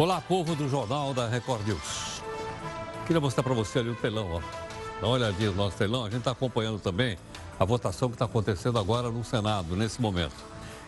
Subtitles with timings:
[0.00, 2.22] Olá, povo do Jornal da Record News.
[3.06, 4.40] Queria mostrar para você ali o telão, ó.
[4.98, 6.06] Dá uma olhadinha no nosso telão.
[6.06, 7.18] A gente está acompanhando também
[7.58, 10.36] a votação que está acontecendo agora no Senado, nesse momento,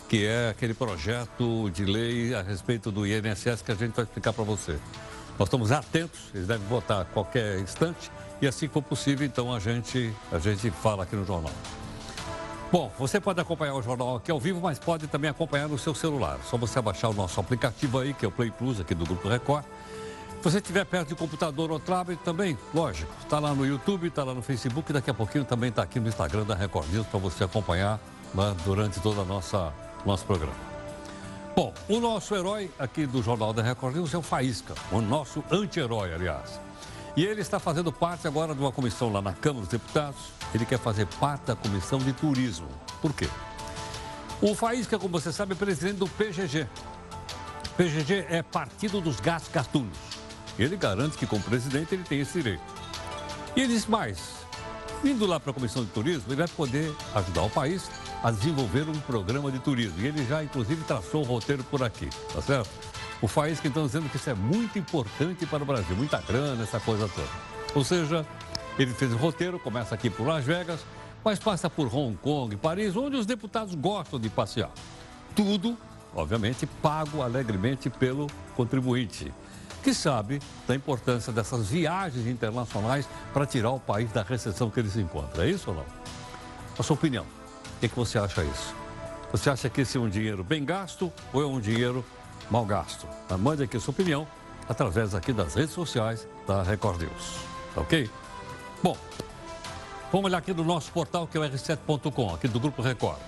[0.09, 4.33] que é aquele projeto de lei a respeito do INSS que a gente vai explicar
[4.33, 4.79] para você.
[5.39, 8.11] Nós estamos atentos, eles devem votar a qualquer instante
[8.41, 11.53] e assim que for possível, então a gente, a gente fala aqui no jornal.
[12.73, 15.95] Bom, você pode acompanhar o jornal aqui ao vivo, mas pode também acompanhar no seu
[15.95, 16.39] celular.
[16.43, 19.29] Só você baixar o nosso aplicativo aí, que é o Play Plus, aqui do Grupo
[19.29, 19.63] Record.
[20.39, 24.25] Se você estiver perto de computador ou tablet, também, lógico, está lá no YouTube, está
[24.25, 27.21] lá no Facebook, daqui a pouquinho também está aqui no Instagram da Record News para
[27.21, 28.01] você acompanhar
[28.35, 30.57] né, durante todo o nosso programa.
[31.55, 35.45] Bom, o nosso herói aqui do Jornal da Record News é o Faísca, o nosso
[35.51, 36.59] anti-herói, aliás.
[37.15, 40.21] E ele está fazendo parte agora de uma comissão lá na Câmara dos Deputados.
[40.55, 42.69] Ele quer fazer parte da comissão de turismo.
[43.03, 43.29] Por quê?
[44.41, 46.67] O Faísca, como você sabe, é presidente do PGG.
[47.77, 49.97] PGG é Partido dos Gatos Gatunos.
[50.59, 52.63] Ele garante que, como presidente, ele tem esse direito.
[53.55, 54.19] E ele diz mais:
[55.05, 57.91] indo lá para a comissão de turismo, ele vai poder ajudar o país
[58.23, 60.01] a desenvolver um programa de turismo.
[60.01, 62.71] E ele já, inclusive, traçou o roteiro por aqui, tá certo?
[63.23, 66.81] O Faísca, então, dizendo que isso é muito importante para o Brasil, muita grana, essa
[66.81, 67.29] coisa toda.
[67.73, 68.27] Ou seja,
[68.77, 70.81] ele fez o roteiro, começa aqui por Las Vegas,
[71.25, 74.73] mas passa por Hong Kong, Paris, onde os deputados gostam de passear.
[75.37, 75.79] Tudo,
[76.13, 79.33] obviamente, pago alegremente pelo contribuinte,
[79.85, 84.91] que sabe da importância dessas viagens internacionais para tirar o país da recessão que ele
[84.91, 85.47] se encontra.
[85.47, 85.87] É isso ou não?
[86.77, 88.75] A sua opinião, o que, que você acha isso?
[89.31, 92.05] Você acha que esse é um dinheiro bem gasto ou é um dinheiro
[92.53, 93.07] mal gasto?
[93.39, 94.27] Mande aqui sua opinião
[94.69, 97.39] através aqui das redes sociais da Record News.
[97.75, 98.11] Ok?
[98.83, 98.95] Bom,
[100.13, 103.19] vamos olhar aqui no nosso portal que é o r7.com, aqui do Grupo Record.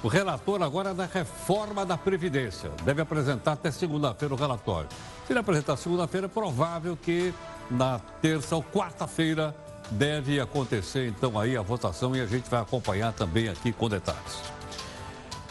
[0.00, 2.70] O relator agora é da reforma da Previdência.
[2.84, 4.88] Deve apresentar até segunda-feira o relatório.
[5.26, 7.34] Se ele apresentar segunda-feira, é provável que
[7.68, 9.56] na terça ou quarta-feira
[9.90, 14.40] deve acontecer então aí a votação e a gente vai acompanhar também aqui com detalhes.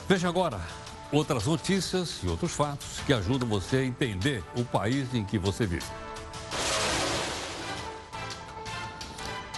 [0.07, 0.57] Veja agora
[1.11, 5.65] outras notícias e outros fatos que ajudam você a entender o país em que você
[5.65, 5.85] vive.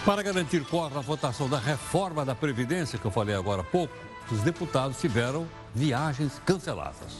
[0.04, 3.94] Para garantir quórum na votação da reforma da Previdência, que eu falei agora há pouco,
[4.30, 7.18] os deputados tiveram viagens canceladas.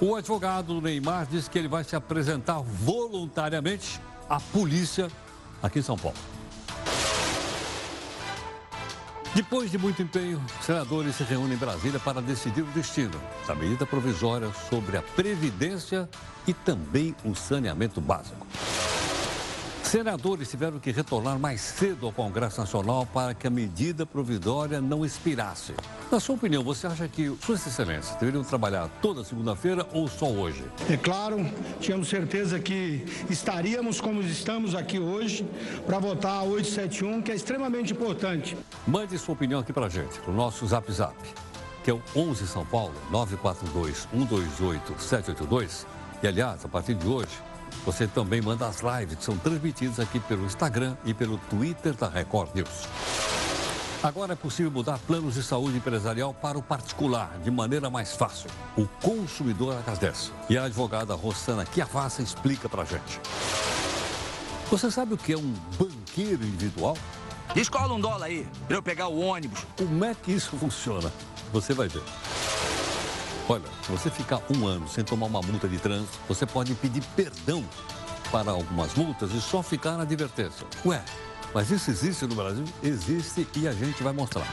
[0.00, 5.08] O advogado Neymar disse que ele vai se apresentar voluntariamente à polícia
[5.62, 6.18] aqui em São Paulo.
[9.34, 13.86] Depois de muito empenho, senadores se reúnem em Brasília para decidir o destino da medida
[13.86, 16.06] provisória sobre a Previdência
[16.46, 18.46] e também o saneamento básico.
[19.92, 25.04] Senadores tiveram que retornar mais cedo ao Congresso Nacional para que a medida provisória não
[25.04, 25.74] expirasse.
[26.10, 30.64] Na sua opinião, você acha que Suas Excelências deveriam trabalhar toda segunda-feira ou só hoje?
[30.88, 31.46] É claro,
[31.78, 35.46] tínhamos certeza que estaríamos como estamos aqui hoje
[35.84, 38.56] para votar a 871, que é extremamente importante.
[38.86, 41.14] Mande sua opinião aqui para a gente, no nosso Zap Zap,
[41.84, 45.86] que é o 11 São Paulo, 942 128 782.
[46.22, 47.51] E, aliás, a partir de hoje,
[47.84, 52.08] você também manda as lives que são transmitidas aqui pelo Instagram e pelo Twitter da
[52.08, 52.88] Record News.
[54.02, 58.50] Agora é possível mudar planos de saúde empresarial para o particular de maneira mais fácil.
[58.76, 60.32] O consumidor agradece.
[60.50, 63.20] E a advogada Rossana Chiavassa explica pra gente.
[64.68, 66.96] Você sabe o que é um banqueiro individual?
[67.54, 69.64] Descola um dólar aí, pra eu pegar o ônibus.
[69.76, 71.12] Como é que isso funciona?
[71.52, 72.02] Você vai ver.
[73.48, 77.02] Olha, se você ficar um ano sem tomar uma multa de trânsito, você pode pedir
[77.16, 77.64] perdão
[78.30, 80.66] para algumas multas e só ficar na advertência.
[80.86, 81.02] Ué,
[81.52, 82.64] mas isso existe no Brasil?
[82.82, 84.46] Existe e a gente vai mostrar.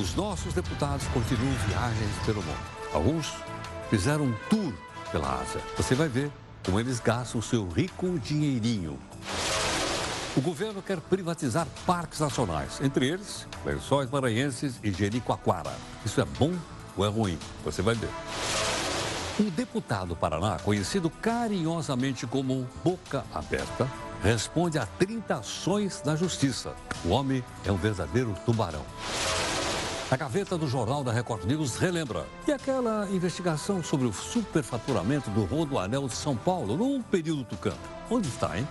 [0.00, 2.58] Os nossos deputados continuam viagens pelo mundo.
[2.92, 3.32] Alguns
[3.88, 4.72] fizeram um tour
[5.12, 5.60] pela Ásia.
[5.76, 6.30] Você vai ver
[6.64, 8.98] como eles gastam o seu rico dinheirinho.
[10.36, 15.72] O governo quer privatizar parques nacionais, entre eles Lençóis Maranhenses e Jericoacoara.
[16.04, 16.52] Isso é bom
[16.96, 17.38] ou é ruim?
[17.64, 18.10] Você vai ver.
[19.38, 23.86] Um deputado do Paraná, conhecido carinhosamente como Boca Aberta,
[24.22, 26.74] responde a 30 ações da justiça.
[27.04, 28.84] O homem é um verdadeiro tubarão.
[30.08, 32.24] A gaveta do Jornal da Record News relembra.
[32.46, 37.76] E aquela investigação sobre o superfaturamento do Rodoanel de São Paulo num período tucano?
[38.08, 38.66] Onde está, hein?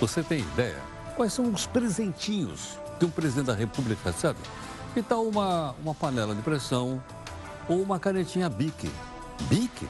[0.00, 0.80] Você tem ideia?
[1.14, 4.38] Quais são os presentinhos que um presidente da República recebe?
[4.94, 7.02] Que tal uma, uma panela de pressão
[7.68, 8.90] ou uma canetinha Bic?
[9.42, 9.88] Bic?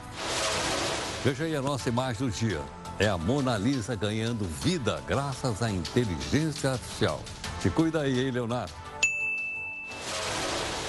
[1.23, 2.61] Veja aí a nossa imagem do dia.
[2.99, 7.19] É a Mona Lisa ganhando vida graças à inteligência artificial.
[7.61, 8.83] Se cuida aí, hein, Leonardo?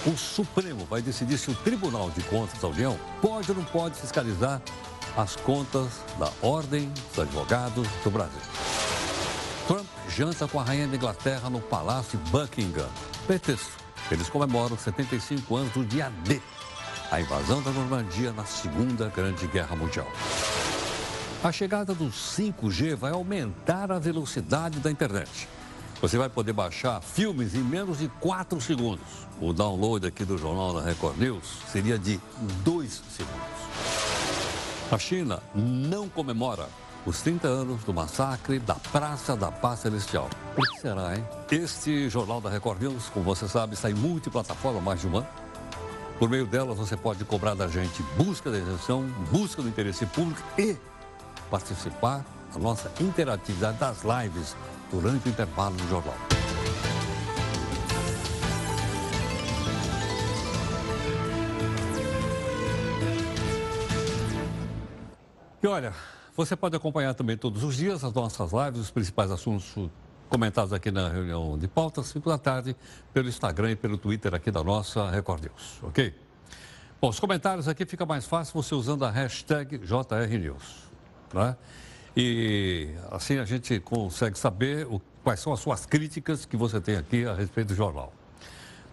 [0.07, 3.99] o Supremo vai decidir se o Tribunal de Contas da União pode ou não pode
[3.99, 4.61] fiscalizar
[5.17, 8.41] as contas da Ordem dos Advogados do Brasil.
[9.67, 12.89] Trump janta com a rainha da Inglaterra no Palácio Buckingham.
[13.27, 13.84] Pretexto.
[14.11, 16.41] Eles comemoram 75 anos do dia D,
[17.11, 20.11] a invasão da Normandia na Segunda Grande Guerra Mundial.
[21.43, 25.49] A chegada do 5G vai aumentar a velocidade da internet.
[26.01, 29.07] Você vai poder baixar filmes em menos de 4 segundos.
[29.41, 32.21] O download aqui do Jornal da Record News seria de
[32.63, 33.65] 2 segundos.
[34.93, 36.69] A China não comemora
[37.07, 40.29] os 30 anos do massacre da Praça da Paz Celestial.
[40.57, 41.27] O que será, hein?
[41.51, 45.27] Este Jornal da Record News, como você sabe, está em multiplataforma mais de um ano.
[46.19, 50.43] Por meio delas, você pode cobrar da gente busca da isenção, busca do interesse público
[50.59, 50.77] e
[51.51, 54.57] participar da nossa interatividade das lives
[54.91, 56.15] durante o intervalo do jornal.
[65.63, 65.95] E olha,
[66.37, 69.75] você pode acompanhar também todos os dias as nossas lives, os principais assuntos
[70.29, 72.75] comentados aqui na reunião de pautas, 5 da tarde,
[73.13, 76.13] pelo Instagram e pelo Twitter aqui da nossa Record News, ok?
[77.01, 80.91] Bom, os comentários aqui fica mais fácil você usando a hashtag JRNews,
[81.33, 81.57] né?
[82.17, 86.97] E assim a gente consegue saber o, quais são as suas críticas que você tem
[86.97, 88.13] aqui a respeito do jornal.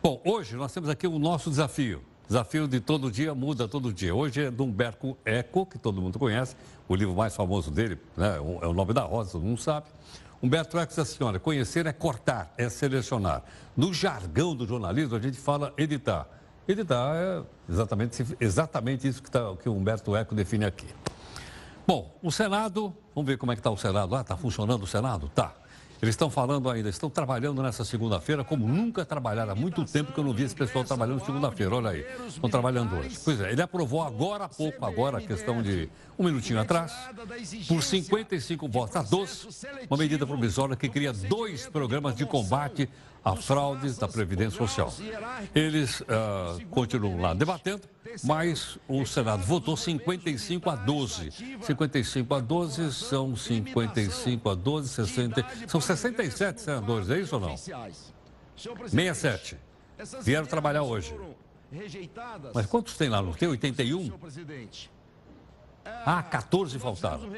[0.03, 2.03] Bom, hoje nós temos aqui o nosso desafio.
[2.31, 4.15] Desafio de todo dia muda todo dia.
[4.15, 6.55] Hoje é do Humberto Eco, que todo mundo conhece,
[6.87, 9.87] o livro mais famoso dele, né, é o nome da rosa, todo mundo sabe.
[10.41, 13.43] Humberto Eco diz assim, olha, conhecer é cortar, é selecionar.
[13.75, 16.25] No jargão do jornalismo, a gente fala editar.
[16.65, 20.87] Editar é exatamente, exatamente isso que, tá, que o Humberto Eco define aqui.
[21.85, 24.15] Bom, o Senado, vamos ver como é que está o Senado.
[24.15, 25.29] Ah, está funcionando o Senado?
[25.35, 25.53] Tá.
[26.01, 29.51] Eles estão falando ainda, estão trabalhando nessa segunda-feira como nunca trabalharam.
[29.51, 31.75] Há muito tempo que eu não vi esse pessoal trabalhando segunda-feira.
[31.75, 33.19] Olha aí, estão trabalhando hoje.
[33.23, 35.87] Pois é, ele aprovou agora há pouco, agora, a questão de
[36.17, 36.91] um minutinho atrás,
[37.67, 39.47] por 55 votos a 12,
[39.87, 42.89] uma medida provisória que cria dois programas de combate
[43.23, 44.91] a fraudes da Previdência Social.
[45.53, 47.83] Eles uh, continuam lá debatendo,
[48.23, 51.31] mas o Senado votou 55 a 12.
[51.61, 57.57] 55 a 12 são 55 a 12, 60, são 67 senadores, é isso ou não?
[57.57, 59.57] 67.
[60.21, 61.15] Vieram trabalhar hoje.
[62.53, 63.21] Mas quantos tem lá?
[63.21, 64.11] Não tem 81?
[66.05, 67.29] Ah, 14 faltaram.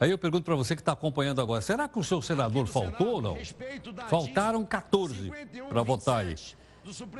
[0.00, 3.08] Aí eu pergunto para você que está acompanhando agora, será que o seu senador faltou
[3.16, 3.36] ou não?
[4.08, 5.30] Faltaram 14
[5.68, 6.34] para votar aí.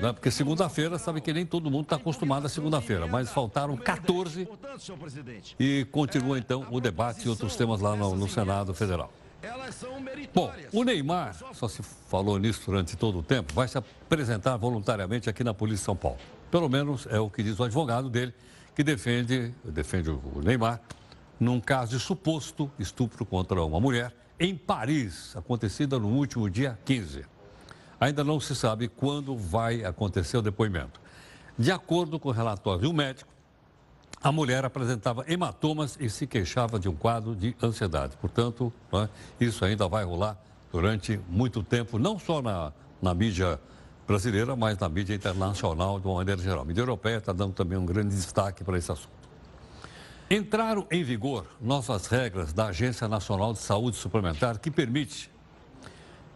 [0.01, 0.15] Né?
[0.15, 4.49] Porque segunda-feira, sabe que nem todo mundo está acostumado a segunda-feira, mas faltaram 14
[5.59, 9.13] e continua então o debate e outros temas lá no, no Senado Federal.
[10.35, 15.29] Bom, o Neymar, só se falou nisso durante todo o tempo, vai se apresentar voluntariamente
[15.29, 16.19] aqui na Polícia de São Paulo.
[16.51, 18.33] Pelo menos é o que diz o advogado dele,
[18.75, 20.81] que defende, defende o Neymar
[21.41, 27.25] num caso de suposto estupro contra uma mulher em Paris, acontecida no último dia 15.
[27.99, 31.01] Ainda não se sabe quando vai acontecer o depoimento.
[31.59, 33.31] De acordo com o relatório do médico,
[34.23, 38.17] a mulher apresentava hematomas e se queixava de um quadro de ansiedade.
[38.19, 39.09] Portanto, né,
[39.41, 40.39] isso ainda vai rolar
[40.71, 43.59] durante muito tempo, não só na, na mídia
[44.07, 46.63] brasileira, mas na mídia internacional de uma maneira geral.
[46.63, 49.20] A mídia europeia está dando também um grande destaque para esse assunto.
[50.33, 55.29] Entraram em vigor novas regras da Agência Nacional de Saúde Suplementar que permite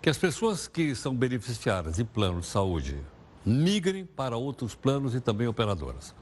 [0.03, 2.99] que as pessoas que são beneficiárias de plano de saúde
[3.47, 6.13] migrem para outros planos e também operadoras.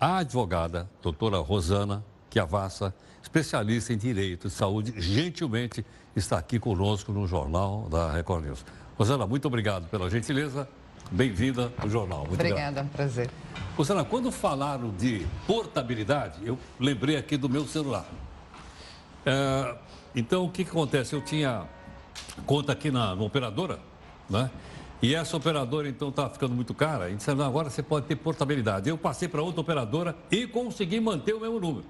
[0.00, 5.84] A advogada, doutora Rosana Chiavassa, especialista em direito de saúde, gentilmente
[6.16, 8.64] está aqui conosco no Jornal da Record News.
[8.96, 10.66] Rosana, muito obrigado pela gentileza.
[11.12, 12.20] Bem-vinda ao jornal.
[12.20, 13.28] Muito Obrigada, é um prazer.
[13.76, 18.06] Rosana, quando falaram de portabilidade, eu lembrei aqui do meu celular.
[19.26, 19.74] É,
[20.14, 21.14] então, o que, que acontece?
[21.14, 21.64] Eu tinha
[22.46, 23.80] conta aqui na, na operadora,
[24.28, 24.50] né?
[25.02, 27.10] E essa operadora, então, estava ficando muito cara.
[27.10, 28.88] E disseram, agora você pode ter portabilidade.
[28.88, 31.86] Eu passei para outra operadora e consegui manter o mesmo número.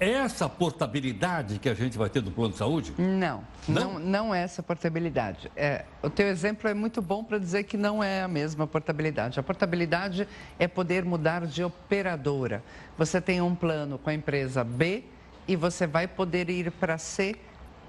[0.00, 2.94] Essa portabilidade que a gente vai ter do plano de saúde?
[2.96, 5.52] Não, não, não, não é essa portabilidade.
[5.54, 9.38] É, o teu exemplo é muito bom para dizer que não é a mesma portabilidade.
[9.38, 10.26] A portabilidade
[10.58, 12.64] é poder mudar de operadora.
[12.96, 15.04] Você tem um plano com a empresa B
[15.46, 17.36] e você vai poder ir para C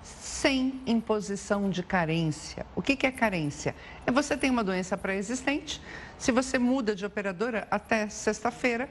[0.04, 2.66] sem imposição de carência.
[2.76, 3.74] O que, que é carência?
[4.06, 5.82] É você tem uma doença pré-existente,
[6.18, 8.90] se você muda de operadora até sexta-feira,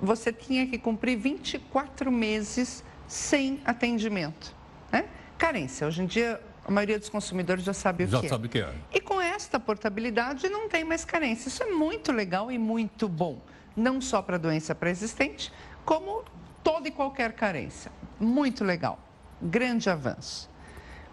[0.00, 4.54] você tinha que cumprir 24 meses sem atendimento.
[4.92, 5.06] Né?
[5.38, 5.86] Carência.
[5.86, 8.28] Hoje em dia, a maioria dos consumidores já sabe o já que é.
[8.28, 8.74] Já sabe o que é.
[8.92, 11.48] E com esta portabilidade não tem mais carência.
[11.48, 13.40] Isso é muito legal e muito bom,
[13.76, 15.52] não só para a doença pré-existente,
[15.84, 16.24] como
[16.64, 17.92] toda e qualquer carência.
[18.18, 18.98] Muito legal,
[19.40, 20.50] grande avanço.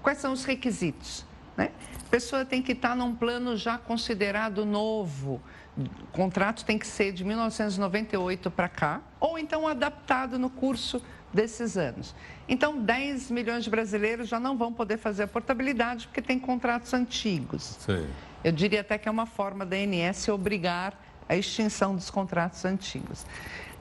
[0.02, 1.26] Quais são os requisitos?
[1.56, 1.72] Né?
[2.08, 5.42] A pessoa tem que estar num plano já considerado novo.
[5.78, 11.02] O contrato tem que ser de 1998 para cá, ou então adaptado no curso
[11.34, 12.14] desses anos.
[12.48, 16.94] Então, 10 milhões de brasileiros já não vão poder fazer a portabilidade porque tem contratos
[16.94, 17.78] antigos.
[17.80, 18.08] Sim.
[18.44, 20.94] Eu diria até que é uma forma da ANS obrigar
[21.28, 23.26] a extinção dos contratos antigos.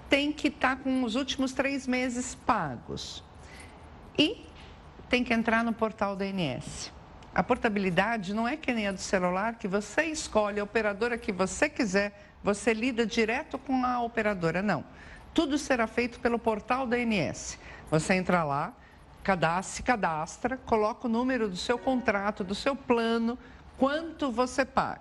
[0.08, 3.22] Tem que estar com os últimos três meses pagos.
[4.16, 4.46] E
[5.08, 6.92] tem que entrar no portal da ANS.
[7.34, 11.32] A portabilidade não é que nem a do celular, que você escolhe a operadora que
[11.32, 12.12] você quiser,
[12.44, 14.60] você lida direto com a operadora.
[14.60, 14.84] Não.
[15.32, 17.58] Tudo será feito pelo portal da ANS.
[17.90, 18.74] Você entra lá,
[19.22, 23.38] cadastra, cadastra, coloca o número do seu contrato, do seu plano,
[23.78, 25.00] quanto você paga.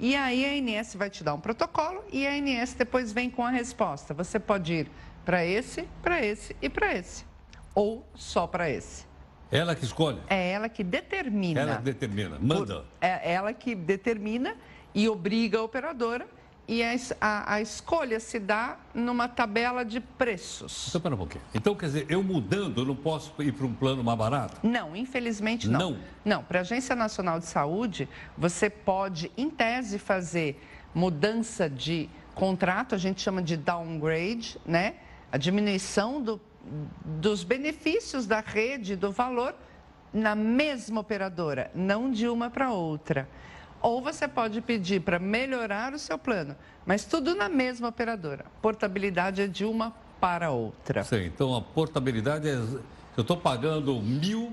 [0.00, 3.44] E aí a ANS vai te dar um protocolo e a ANS depois vem com
[3.44, 4.12] a resposta.
[4.14, 4.90] Você pode ir
[5.24, 7.24] para esse, para esse e para esse.
[7.72, 9.07] Ou só para esse.
[9.50, 10.18] Ela que escolhe?
[10.28, 11.60] É ela que determina.
[11.60, 12.84] Ela que determina, manda.
[13.00, 14.54] É ela que determina
[14.94, 16.26] e obriga a operadora
[16.68, 20.88] e a, a, a, escolha se dá numa tabela de preços.
[20.88, 21.42] Então, pera um pouquinho.
[21.54, 24.60] Então, quer dizer, eu mudando, eu não posso ir para um plano mais barato?
[24.62, 25.92] Não, infelizmente não.
[25.92, 25.98] Não?
[26.22, 30.62] Não, para a Agência Nacional de Saúde, você pode, em tese, fazer
[30.94, 34.96] mudança de contrato, a gente chama de downgrade, né?
[35.32, 36.38] A diminuição do,
[37.04, 39.54] dos benefícios da rede, do valor,
[40.12, 43.28] na mesma operadora, não de uma para outra.
[43.80, 48.44] Ou você pode pedir para melhorar o seu plano, mas tudo na mesma operadora.
[48.60, 51.04] Portabilidade é de uma para outra.
[51.04, 52.54] Sim, então a portabilidade é.
[53.16, 54.52] Eu estou pagando mil,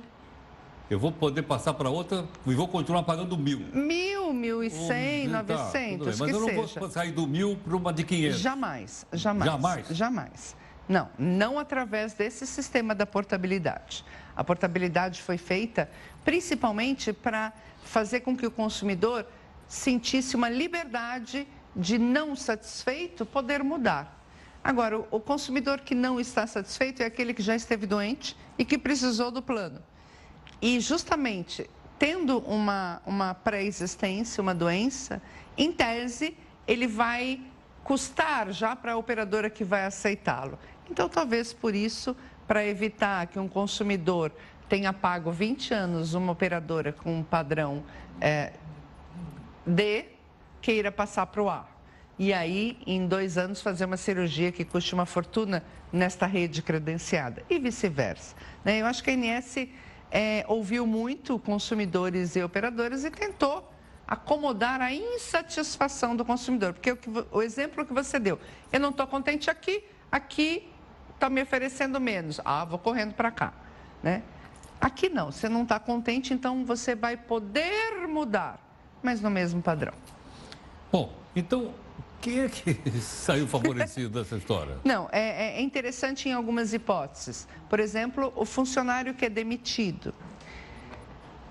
[0.89, 3.59] eu vou poder passar para outra e vou continuar pagando mil.
[3.74, 6.79] Mil, mil e cem, tá, novecentos, Mas eu não seja.
[6.79, 8.39] vou sair do mil para uma de quinhentos.
[8.39, 9.51] Jamais, jamais.
[9.51, 9.88] Jamais?
[9.89, 10.55] Jamais.
[10.87, 14.05] Não, não através desse sistema da portabilidade.
[14.35, 15.89] A portabilidade foi feita
[16.23, 19.25] principalmente para fazer com que o consumidor
[19.67, 24.23] sentisse uma liberdade de não satisfeito poder mudar.
[24.63, 28.77] Agora, o consumidor que não está satisfeito é aquele que já esteve doente e que
[28.77, 29.81] precisou do plano.
[30.61, 35.21] E justamente tendo uma, uma pré-existência, uma doença,
[35.57, 36.37] em tese,
[36.67, 37.41] ele vai
[37.83, 40.57] custar já para a operadora que vai aceitá-lo.
[40.89, 42.15] Então, talvez por isso,
[42.47, 44.31] para evitar que um consumidor
[44.69, 47.83] tenha pago 20 anos uma operadora com um padrão
[48.19, 48.53] é,
[49.65, 50.05] D,
[50.61, 51.67] queira passar para o A.
[52.17, 57.43] E aí, em dois anos, fazer uma cirurgia que custe uma fortuna nesta rede credenciada
[57.49, 58.35] e vice-versa.
[58.63, 58.79] Né?
[58.79, 59.67] Eu acho que a ANS
[60.09, 63.69] é, ouviu muito consumidores e operadoras e tentou
[64.07, 66.73] acomodar a insatisfação do consumidor.
[66.73, 68.39] Porque o, que, o exemplo que você deu,
[68.71, 70.69] eu não estou contente aqui, aqui
[71.15, 72.39] está me oferecendo menos.
[72.45, 73.53] Ah, vou correndo para cá.
[74.03, 74.22] Né?
[74.79, 78.60] Aqui não, você não está contente, então você vai poder mudar,
[79.01, 79.93] mas no mesmo padrão.
[80.91, 81.74] Bom, então
[82.22, 84.77] quem é que saiu favorecido dessa história?
[84.84, 87.48] Não, é, é, interessante em algumas hipóteses.
[87.69, 90.13] Por exemplo, o funcionário que é demitido.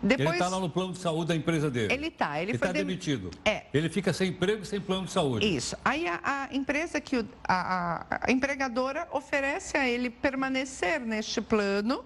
[0.05, 1.93] Depois, ele está lá no plano de saúde da empresa dele.
[1.93, 2.41] Ele está.
[2.41, 3.31] Ele está demitido.
[3.45, 3.65] É.
[3.73, 5.47] Ele fica sem emprego e sem plano de saúde.
[5.47, 5.77] Isso.
[5.85, 11.41] Aí a, a empresa que o, a, a, a empregadora oferece a ele permanecer neste
[11.41, 12.05] plano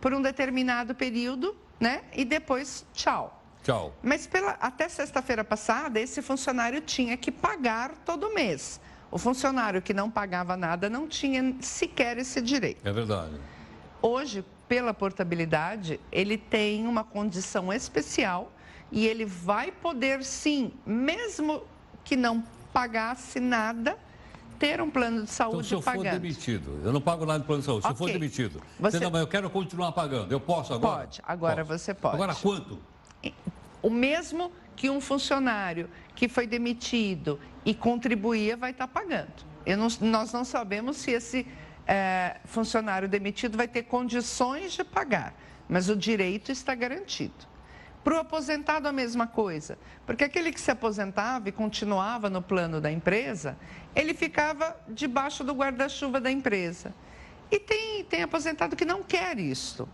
[0.00, 2.02] por um determinado período, né?
[2.14, 3.42] E depois, tchau.
[3.62, 3.94] Tchau.
[4.02, 8.80] Mas pela, até sexta-feira passada, esse funcionário tinha que pagar todo mês.
[9.10, 12.86] O funcionário que não pagava nada não tinha sequer esse direito.
[12.86, 13.34] É verdade.
[14.00, 18.52] Hoje, pela portabilidade, ele tem uma condição especial
[18.92, 21.62] e ele vai poder sim, mesmo
[22.04, 23.98] que não pagasse nada,
[24.58, 26.04] ter um plano de saúde então, se eu pagando.
[26.04, 27.86] for demitido, eu não pago nada de plano de saúde.
[27.86, 27.96] Okay.
[27.96, 28.98] Se eu for demitido, você...
[28.98, 30.30] não, mas eu quero continuar pagando.
[30.32, 31.04] Eu posso agora?
[31.04, 31.78] Pode, agora posso.
[31.78, 32.14] você pode.
[32.14, 32.78] Agora quanto?
[33.80, 39.46] O mesmo que um funcionário que foi demitido e contribuía vai estar pagando.
[39.66, 41.46] Não, nós não sabemos se esse
[41.88, 45.34] é, funcionário demitido vai ter condições de pagar,
[45.66, 47.48] mas o direito está garantido.
[48.04, 49.78] Para o aposentado, a mesma coisa.
[50.06, 53.56] Porque aquele que se aposentava e continuava no plano da empresa,
[53.96, 56.94] ele ficava debaixo do guarda-chuva da empresa.
[57.50, 59.88] E tem, tem aposentado que não quer isso.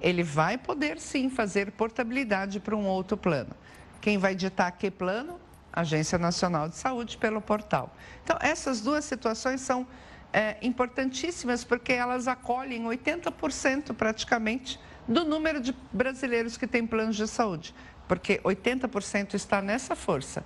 [0.00, 3.50] Ele vai poder sim fazer portabilidade para um outro plano.
[4.00, 5.40] Quem vai ditar que plano?
[5.72, 7.94] Agência Nacional de Saúde pelo portal.
[8.22, 9.86] Então, essas duas situações são
[10.32, 17.26] é, importantíssimas porque elas acolhem 80% praticamente do número de brasileiros que têm planos de
[17.26, 17.74] saúde.
[18.06, 20.42] porque 80% está nessa força,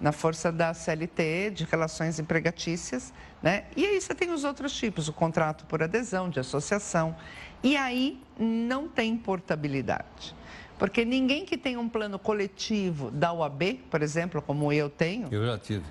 [0.00, 3.64] na força da CLT, de relações empregatícias, né?
[3.76, 7.16] E aí você tem os outros tipos, o contrato por adesão, de associação,
[7.62, 10.34] e aí não tem portabilidade.
[10.78, 15.28] Porque ninguém que tem um plano coletivo da UAB, por exemplo, como eu tenho.
[15.30, 15.84] Eu já tive.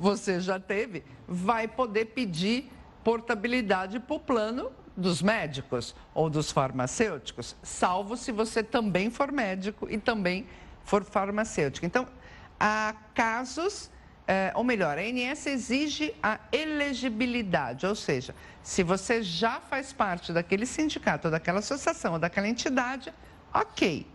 [0.00, 2.70] Você já teve, vai poder pedir
[3.04, 9.88] portabilidade para o plano dos médicos ou dos farmacêuticos, salvo se você também for médico
[9.90, 10.46] e também
[10.84, 11.84] for farmacêutico.
[11.84, 12.06] Então,
[12.58, 13.90] há casos,
[14.26, 20.32] é, ou melhor, a ANS exige a elegibilidade, ou seja, se você já faz parte
[20.32, 23.12] daquele sindicato, ou daquela associação, ou daquela entidade,
[23.52, 24.06] ok,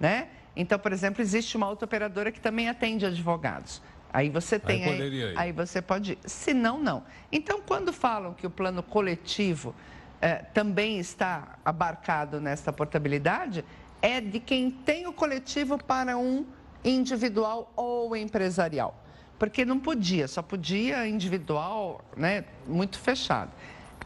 [0.00, 0.28] né?
[0.56, 3.80] Então, por exemplo, existe uma autooperadora que também atende advogados.
[4.12, 6.18] Aí você tem aí, aí, aí você pode ir.
[6.24, 7.04] Se não, não.
[7.30, 9.72] Então, quando falam que o plano coletivo
[10.20, 13.64] eh, também está abarcado nesta portabilidade,
[14.02, 16.44] é de quem tem o coletivo para um
[16.84, 19.00] individual ou empresarial.
[19.38, 23.52] Porque não podia, só podia individual, né, muito fechado.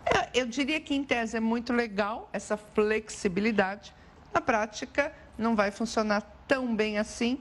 [0.05, 3.95] Eh, eu diria que, em tese, é muito legal essa flexibilidade.
[4.33, 7.41] Na prática, não vai funcionar tão bem assim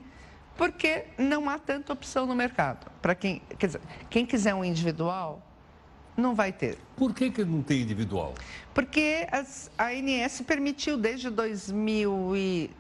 [0.56, 2.92] porque não há tanta opção no mercado.
[3.02, 5.42] Para quem, quer dizer, quem quiser um individual,
[6.16, 6.78] não vai ter.
[6.96, 8.36] Por que, que não tem individual?
[8.74, 12.72] Porque as, a ANS permitiu desde 2000 e...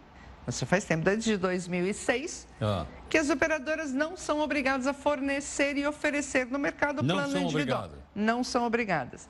[0.48, 2.86] Isso faz tempo, desde 2006, ah.
[3.10, 7.86] que as operadoras não são obrigadas a fornecer e oferecer no mercado não plano individual.
[7.86, 8.00] Obrigadas.
[8.14, 9.30] Não são obrigadas.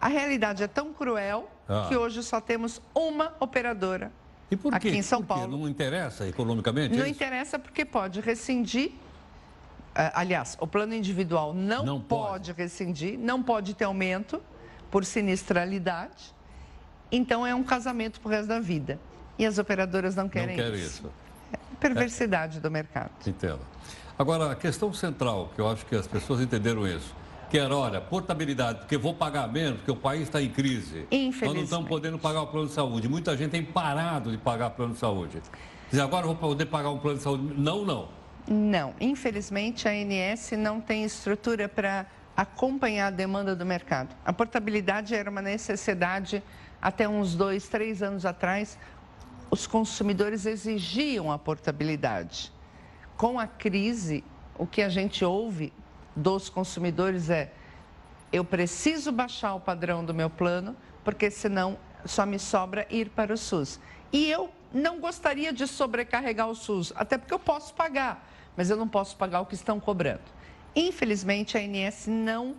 [0.00, 1.86] A realidade é tão cruel ah.
[1.88, 4.10] que hoje só temos uma operadora
[4.50, 4.88] e por quê?
[4.88, 5.56] Aqui em São Paulo.
[5.56, 6.96] Não interessa economicamente?
[6.96, 8.92] Não é interessa porque pode rescindir.
[9.94, 12.50] Eh, aliás, o plano individual não, não pode.
[12.50, 14.42] pode rescindir, não pode ter aumento
[14.90, 16.34] por sinistralidade.
[17.12, 18.98] Então é um casamento para o resto da vida.
[19.38, 21.02] E as operadoras não querem, não querem isso.
[21.02, 21.12] isso.
[21.52, 22.60] É perversidade é.
[22.60, 23.10] do mercado.
[23.26, 23.60] Entendo.
[24.18, 27.19] Agora, a questão central, que eu acho que as pessoas entenderam isso
[27.50, 31.06] que era, olha, portabilidade, porque vou pagar menos, porque o país está em crise.
[31.42, 33.08] Nós não estamos podendo pagar o plano de saúde.
[33.08, 35.42] Muita gente tem parado de pagar plano de saúde.
[35.90, 37.52] Diz, agora vou poder pagar um plano de saúde.
[37.58, 38.08] Não, não.
[38.46, 38.94] Não.
[39.00, 44.14] Infelizmente, a ANS não tem estrutura para acompanhar a demanda do mercado.
[44.24, 46.40] A portabilidade era uma necessidade
[46.80, 48.78] até uns dois, três anos atrás.
[49.50, 52.52] Os consumidores exigiam a portabilidade.
[53.16, 54.22] Com a crise,
[54.56, 55.72] o que a gente ouve
[56.20, 57.52] dos consumidores é:
[58.32, 63.32] eu preciso baixar o padrão do meu plano, porque senão só me sobra ir para
[63.32, 63.80] o SUS.
[64.12, 68.76] E eu não gostaria de sobrecarregar o SUS, até porque eu posso pagar, mas eu
[68.76, 70.20] não posso pagar o que estão cobrando.
[70.74, 72.54] Infelizmente, a ANS não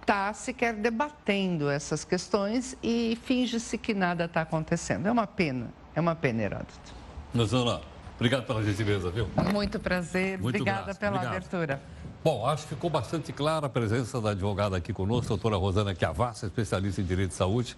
[0.00, 5.06] está sequer debatendo essas questões e finge-se que nada está acontecendo.
[5.06, 6.94] É uma pena, é uma pena, Heródoto.
[7.34, 7.80] Nós vamos lá.
[8.14, 9.28] Obrigado pela gentileza, viu?
[9.52, 10.38] Muito prazer.
[10.38, 11.36] Muito Obrigada pela Obrigado.
[11.36, 11.82] abertura.
[12.26, 16.46] Bom, acho que ficou bastante clara a presença da advogada aqui conosco, doutora Rosana Chiavassa,
[16.46, 17.76] especialista em direito de saúde.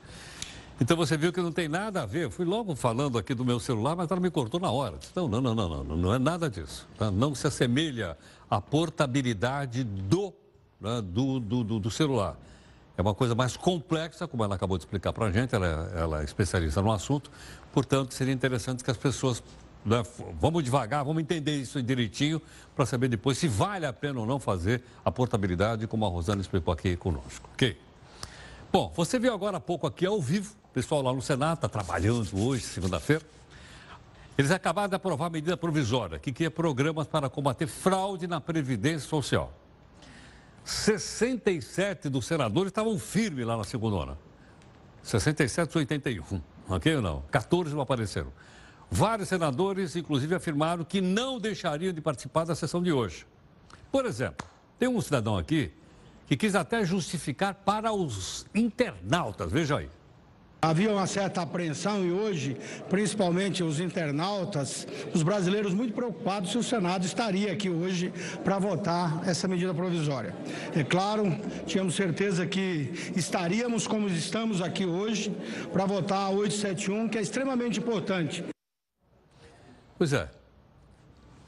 [0.81, 2.25] Então você viu que não tem nada a ver.
[2.25, 4.97] Eu fui logo falando aqui do meu celular, mas ela me cortou na hora.
[5.11, 6.89] Então, não, não, não, não, não é nada disso.
[6.97, 7.11] Tá?
[7.11, 8.17] Não se assemelha
[8.51, 10.33] à portabilidade do,
[10.81, 12.35] né, do, do, do, do, celular.
[12.97, 16.01] É uma coisa mais complexa, como ela acabou de explicar para a gente, ela, é,
[16.01, 17.31] ela é especialista no assunto.
[17.71, 19.43] Portanto, seria interessante que as pessoas
[19.85, 20.03] né?
[20.41, 22.41] Vamos devagar, vamos entender isso direitinho
[22.75, 26.41] para saber depois se vale a pena ou não fazer a portabilidade, como a Rosana
[26.41, 27.49] explicou aqui conosco.
[27.55, 27.79] Ok?
[28.71, 31.69] Bom, você viu agora há pouco aqui ao vivo, o pessoal lá no Senado está
[31.69, 33.25] trabalhando hoje, segunda-feira.
[34.37, 39.09] Eles acabaram de aprovar a medida provisória que cria programas para combater fraude na Previdência
[39.09, 39.53] Social.
[40.65, 44.17] 67 dos senadores estavam firmes lá na segunda.
[45.03, 47.23] 67 81, ok ou não?
[47.31, 48.31] 14 não apareceram.
[48.91, 53.27] Vários senadores, inclusive, afirmaram que não deixariam de participar da sessão de hoje.
[53.93, 54.47] Por exemplo,
[54.79, 55.71] tem um cidadão aqui
[56.27, 59.89] que quis até justificar para os internautas, veja aí.
[60.61, 62.57] Havia uma certa apreensão e hoje,
[62.91, 69.23] principalmente os internautas, os brasileiros muito preocupados se o Senado estaria aqui hoje para votar
[69.25, 70.35] essa medida provisória.
[70.75, 75.33] É claro, tínhamos certeza que estaríamos como estamos aqui hoje
[75.73, 78.45] para votar a 871, que é extremamente importante.
[79.99, 80.31] Pois é.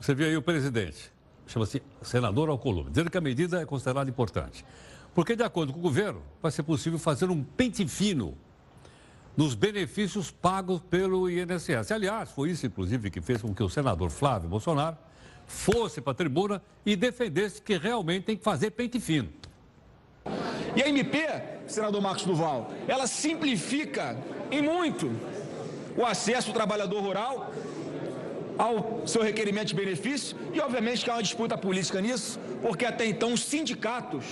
[0.00, 1.12] Você viu aí o presidente,
[1.46, 4.64] chama-se senador Alcolumbre, dizendo que a medida é considerada importante.
[5.14, 8.36] Porque, de acordo com o governo, vai ser possível fazer um pente fino
[9.36, 11.92] nos benefícios pagos pelo INSS.
[11.92, 14.96] Aliás, foi isso, inclusive, que fez com que o senador Flávio Bolsonaro
[15.46, 19.28] fosse para a tribuna e defendesse que realmente tem que fazer pente fino.
[20.74, 21.26] E a MP,
[21.66, 24.16] senador Marcos Duval, ela simplifica
[24.50, 25.10] em muito
[25.96, 27.52] o acesso do trabalhador rural
[28.58, 33.06] ao seu requerimento de benefício e, obviamente, que há uma disputa política nisso, porque até
[33.06, 34.24] então os sindicatos,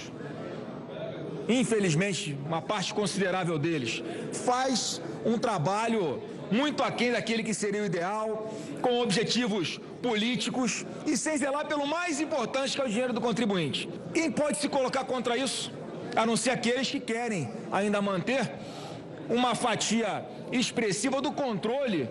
[1.49, 4.03] infelizmente, uma parte considerável deles,
[4.33, 11.37] faz um trabalho muito aquém daquele que seria o ideal, com objetivos políticos e sem
[11.37, 13.89] zelar pelo mais importante que é o dinheiro do contribuinte.
[14.15, 15.73] Quem pode se colocar contra isso?
[16.17, 18.51] A não ser aqueles que querem ainda manter
[19.29, 22.09] uma fatia expressiva do controle,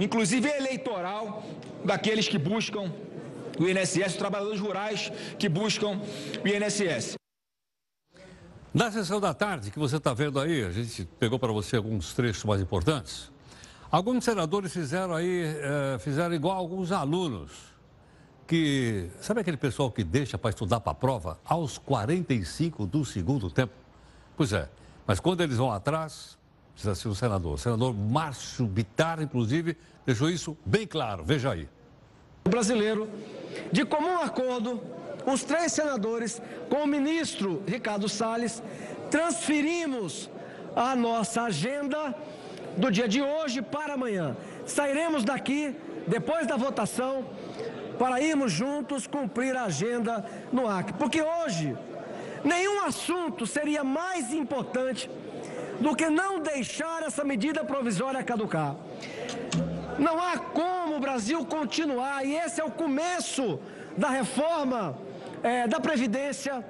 [0.00, 1.44] inclusive eleitoral,
[1.84, 2.92] daqueles que buscam
[3.58, 6.00] o INSS, os trabalhadores rurais que buscam
[6.42, 7.14] o INSS.
[8.72, 12.14] Na sessão da tarde que você está vendo aí, a gente pegou para você alguns
[12.14, 13.30] trechos mais importantes.
[13.90, 17.50] Alguns senadores fizeram aí, é, fizeram igual alguns alunos,
[18.46, 23.50] que, sabe aquele pessoal que deixa para estudar para a prova aos 45 do segundo
[23.50, 23.72] tempo?
[24.36, 24.68] Pois é,
[25.06, 26.38] mas quando eles vão atrás,
[26.72, 27.54] precisa ser o senador.
[27.54, 31.24] O senador Márcio Bitar, inclusive, deixou isso bem claro.
[31.24, 31.68] Veja aí.
[32.44, 33.08] O brasileiro,
[33.70, 34.82] de comum acordo,
[35.26, 38.62] os três senadores, com o ministro Ricardo Salles,
[39.10, 40.30] transferimos
[40.74, 42.14] a nossa agenda
[42.76, 44.36] do dia de hoje para amanhã.
[44.66, 47.26] Sairemos daqui, depois da votação,
[47.98, 50.94] para irmos juntos cumprir a agenda no Acre.
[50.94, 51.76] Porque hoje,
[52.42, 55.10] nenhum assunto seria mais importante
[55.80, 58.76] do que não deixar essa medida provisória caducar.
[59.98, 63.58] Não há como o Brasil continuar, e esse é o começo
[63.96, 64.96] da reforma
[65.42, 66.64] é, da Previdência.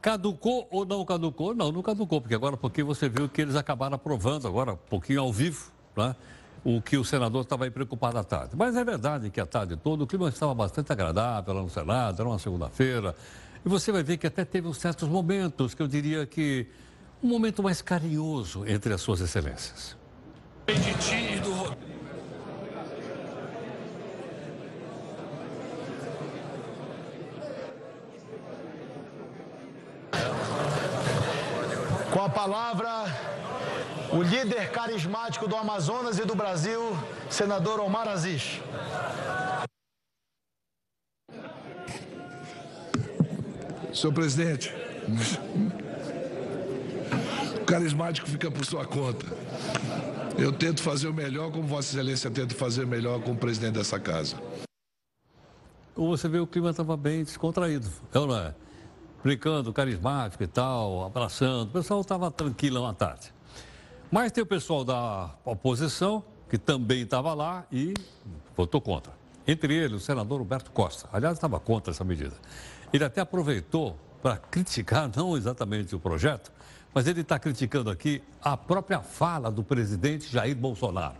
[0.00, 1.54] Caducou ou não caducou?
[1.54, 5.20] Não, não caducou, porque agora porque você viu que eles acabaram aprovando agora, um pouquinho
[5.20, 6.16] ao vivo, né?
[6.64, 8.54] o que o senador estava aí preocupado à tarde.
[8.56, 12.20] Mas é verdade que a tarde toda o clima estava bastante agradável lá no Senado,
[12.20, 13.14] era uma segunda-feira.
[13.64, 16.66] E você vai ver que até teve certos momentos que eu diria que
[17.22, 19.96] um momento mais carinhoso entre as suas excelências.
[32.10, 32.88] Com a palavra,
[34.12, 36.96] o líder carismático do Amazonas e do Brasil,
[37.28, 38.60] senador Omar Aziz.
[44.00, 44.74] Senhor presidente,
[47.60, 49.26] o carismático fica por sua conta.
[50.38, 54.00] Eu tento fazer o melhor, como Vossa Excelência tenta fazer o melhor como presidente dessa
[54.00, 54.36] casa.
[55.94, 58.54] Como você vê, o clima estava bem descontraído, é não é?
[59.22, 61.68] brincando, carismático e tal, abraçando.
[61.68, 63.34] O pessoal estava tranquilo à tarde.
[64.10, 67.92] Mas tem o pessoal da oposição, que também estava lá e
[68.56, 69.12] votou contra.
[69.46, 71.06] Entre eles, o senador Roberto Costa.
[71.12, 72.36] Aliás, estava contra essa medida.
[72.92, 76.52] Ele até aproveitou para criticar, não exatamente o projeto,
[76.92, 81.16] mas ele está criticando aqui a própria fala do presidente Jair Bolsonaro.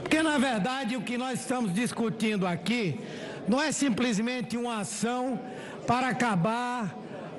[0.00, 2.98] Porque, na verdade, o que nós estamos discutindo aqui
[3.48, 5.40] não é simplesmente uma ação
[5.86, 6.96] para acabar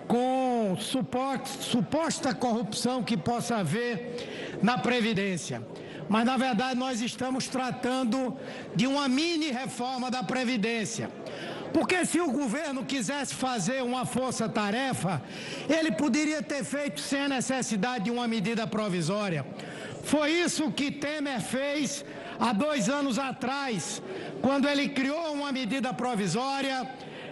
[0.07, 5.65] com suporte, suposta corrupção que possa haver na Previdência.
[6.09, 8.37] Mas, na verdade, nós estamos tratando
[8.75, 11.09] de uma mini reforma da Previdência.
[11.73, 15.21] Porque se o governo quisesse fazer uma força-tarefa,
[15.67, 19.45] ele poderia ter feito sem a necessidade de uma medida provisória.
[20.03, 22.05] Foi isso que Temer fez
[22.39, 24.01] há dois anos atrás,
[24.41, 26.87] quando ele criou uma medida provisória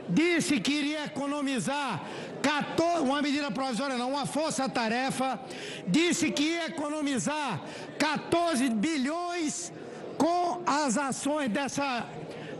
[0.10, 2.02] disse que iria economizar
[2.42, 5.40] 14, uma medida provisória não, uma força-tarefa,
[5.88, 7.62] disse que ia economizar
[7.98, 9.72] 14 bilhões
[10.18, 12.06] com as ações dessa,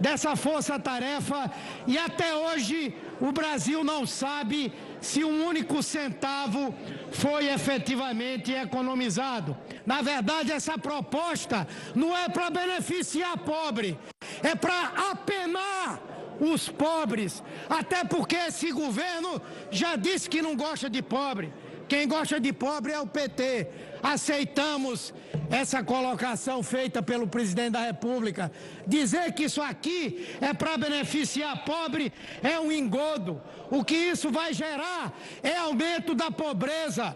[0.02, 1.52] dessa força-tarefa
[1.86, 6.74] e até hoje o Brasil não sabe se um único centavo
[7.12, 9.56] foi efetivamente economizado.
[9.86, 13.98] Na verdade, essa proposta não é para beneficiar pobre,
[14.42, 16.02] é para apenar
[16.40, 21.54] os pobres, até porque esse governo já disse que não gosta de pobre.
[21.92, 23.68] Quem gosta de pobre é o PT.
[24.02, 25.14] Aceitamos
[25.50, 28.50] essa colocação feita pelo presidente da República.
[28.88, 33.42] Dizer que isso aqui é para beneficiar pobre é um engodo.
[33.70, 37.14] O que isso vai gerar é aumento da pobreza.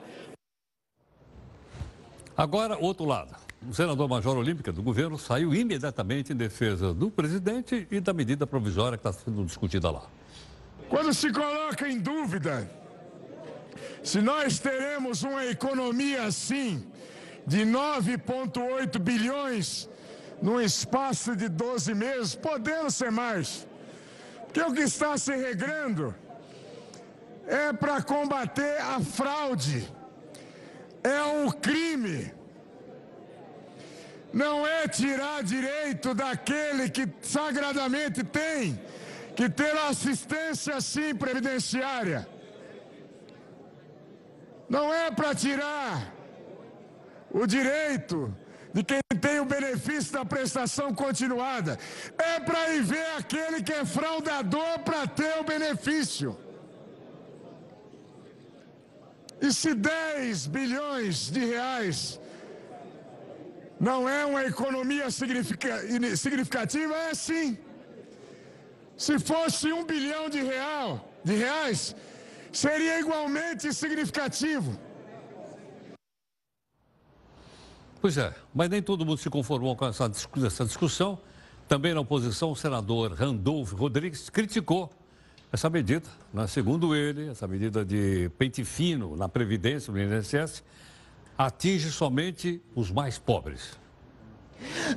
[2.35, 3.33] Agora, outro lado.
[3.65, 8.45] O senador Major Olímpica do governo saiu imediatamente em defesa do presidente e da medida
[8.45, 10.03] provisória que está sendo discutida lá.
[10.89, 12.69] Quando se coloca em dúvida
[14.05, 16.85] se nós teremos uma economia assim,
[17.45, 19.89] de 9,8 bilhões,
[20.41, 23.67] num espaço de 12 meses, podendo ser mais.
[24.43, 26.13] Porque o que está se regrando
[27.47, 29.91] é para combater a fraude,
[31.03, 32.31] é um crime
[34.35, 38.77] não é tirar direito daquele que sagradamente tem
[39.33, 42.34] que ter assistência sim previdenciária.
[44.69, 46.13] Não é para tirar
[47.31, 48.35] o direito
[48.73, 51.77] de quem tem o benefício da prestação continuada.
[52.17, 56.37] É para ver aquele que é fraudador para ter o benefício.
[59.41, 62.19] E se 10 bilhões de reais
[63.79, 67.57] não é uma economia significativa, é sim.
[68.97, 71.95] Se fosse um bilhão de, real, de reais,
[72.57, 74.79] seria igualmente significativo.
[78.01, 80.09] Pois é, mas nem todo mundo se conformou com essa,
[80.45, 81.19] essa discussão.
[81.67, 84.91] Também na oposição, o senador Randolfo Rodrigues criticou
[85.51, 86.07] essa medida.
[86.31, 86.45] Né?
[86.47, 90.63] Segundo ele, essa medida de pente fino na Previdência, no INSS,
[91.37, 93.77] atinge somente os mais pobres.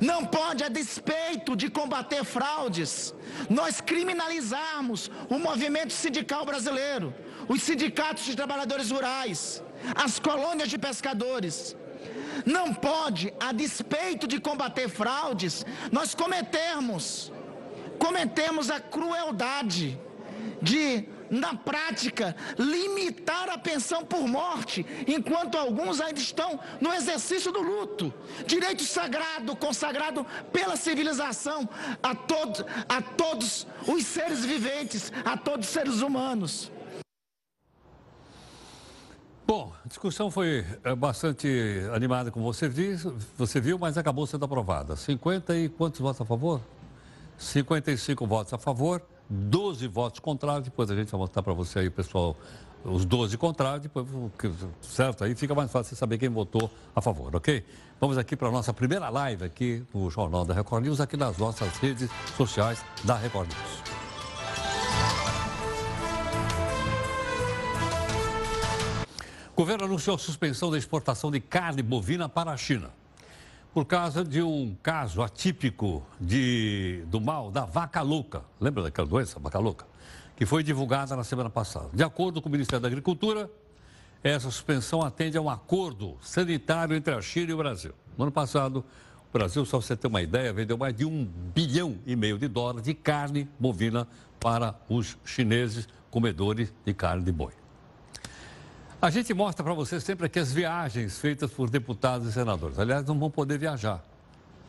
[0.01, 3.13] Não pode, a despeito de combater fraudes,
[3.49, 7.13] nós criminalizarmos o movimento sindical brasileiro,
[7.49, 9.63] os sindicatos de trabalhadores rurais,
[9.95, 11.75] as colônias de pescadores.
[12.45, 17.33] Não pode, a despeito de combater fraudes, nós cometermos,
[17.97, 19.99] cometemos a crueldade
[20.61, 27.61] de na prática, limitar a pensão por morte, enquanto alguns ainda estão no exercício do
[27.61, 28.11] luto.
[28.47, 31.69] Direito sagrado, consagrado pela civilização
[32.01, 36.71] a, todo, a todos os seres viventes, a todos os seres humanos.
[39.49, 41.47] Bom, a discussão foi eh, bastante
[41.91, 42.69] animada, como você
[43.35, 44.95] você viu, mas acabou sendo aprovada.
[44.95, 46.61] 50 e quantos votos a favor?
[47.35, 51.89] 55 votos a favor, 12 votos contrários, depois a gente vai mostrar para você aí,
[51.89, 52.37] pessoal,
[52.85, 54.05] os 12 contrários, depois,
[54.83, 55.23] certo?
[55.23, 57.65] Aí fica mais fácil saber quem votou a favor, ok?
[57.99, 61.39] Vamos aqui para a nossa primeira live aqui no Jornal da Record News, aqui nas
[61.39, 62.07] nossas redes
[62.37, 63.88] sociais da Record News.
[69.59, 72.91] O governo anunciou a suspensão da exportação de carne bovina para a China
[73.73, 78.41] por causa de um caso atípico de, do mal da vaca louca.
[78.57, 79.85] Lembra daquela doença, vaca louca?
[80.37, 81.89] Que foi divulgada na semana passada.
[81.93, 83.51] De acordo com o Ministério da Agricultura,
[84.23, 87.91] essa suspensão atende a um acordo sanitário entre a China e o Brasil.
[88.17, 88.85] No ano passado,
[89.29, 92.47] o Brasil, só você ter uma ideia, vendeu mais de um bilhão e meio de
[92.47, 94.07] dólares de carne bovina
[94.39, 97.58] para os chineses comedores de carne de boi.
[99.01, 102.77] A gente mostra para você sempre aqui as viagens feitas por deputados e senadores.
[102.77, 104.03] Aliás, não vão poder viajar.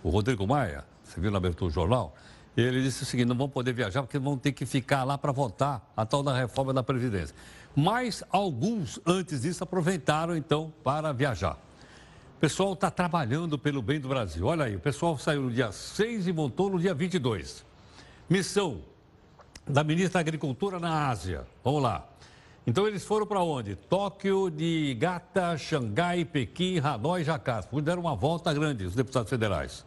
[0.04, 2.14] O Rodrigo Maia, você viu na abertura do jornal,
[2.56, 5.32] ele disse o seguinte: não vão poder viajar porque vão ter que ficar lá para
[5.32, 7.34] votar a tal da reforma da Previdência.
[7.74, 11.58] Mas alguns, antes disso, aproveitaram então para viajar.
[12.36, 14.46] O pessoal está trabalhando pelo bem do Brasil.
[14.46, 17.64] Olha aí, o pessoal saiu no dia 6 e voltou no dia 22.
[18.28, 18.80] Missão
[19.66, 21.44] da ministra da Agricultura na Ásia.
[21.64, 22.09] Vamos lá.
[22.66, 23.74] Então eles foram para onde?
[23.74, 27.80] Tóquio, de Gata, Xangai, Pequim, Hanoi e Jakarta.
[27.80, 29.84] Deram uma volta grande, os deputados federais.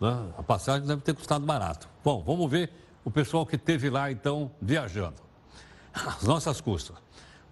[0.00, 0.32] Né?
[0.36, 1.88] A passagem deve ter custado barato.
[2.02, 2.70] Bom, vamos ver
[3.04, 5.16] o pessoal que teve lá, então, viajando.
[5.92, 6.96] As nossas custas.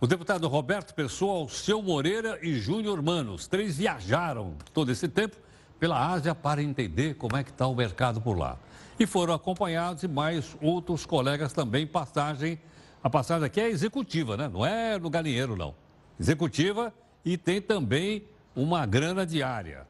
[0.01, 5.37] O deputado Roberto Pessoa, Alceu Moreira e Júnior Manos, três viajaram todo esse tempo
[5.81, 8.59] pela Ásia para entender como é que está o mercado por lá.
[8.99, 12.59] E foram acompanhados de mais outros colegas também, passagem
[13.07, 14.51] a passagem aqui é executiva, né?
[14.53, 15.77] Não é no galinheiro, não.
[16.19, 16.93] Executiva
[17.25, 19.87] e tem também uma grana diária.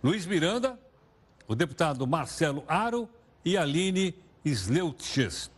[0.00, 0.78] Luiz Miranda,
[1.48, 3.08] o deputado Marcelo Aro
[3.44, 5.50] e Aline Sleutches.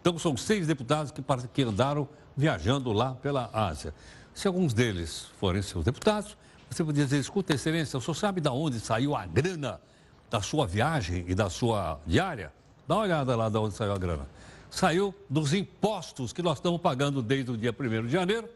[0.00, 1.22] Então, são seis deputados que,
[1.54, 3.94] que andaram viajando lá pela Ásia.
[4.34, 6.36] Se alguns deles forem seus deputados,
[6.68, 9.80] você poderia dizer, escuta, excelência, o senhor sabe de onde saiu a grana
[10.28, 12.52] da sua viagem e da sua diária?
[12.88, 14.26] Dá uma olhada lá de onde saiu a grana
[14.70, 18.48] saiu dos impostos que nós estamos pagando desde o dia 1 de janeiro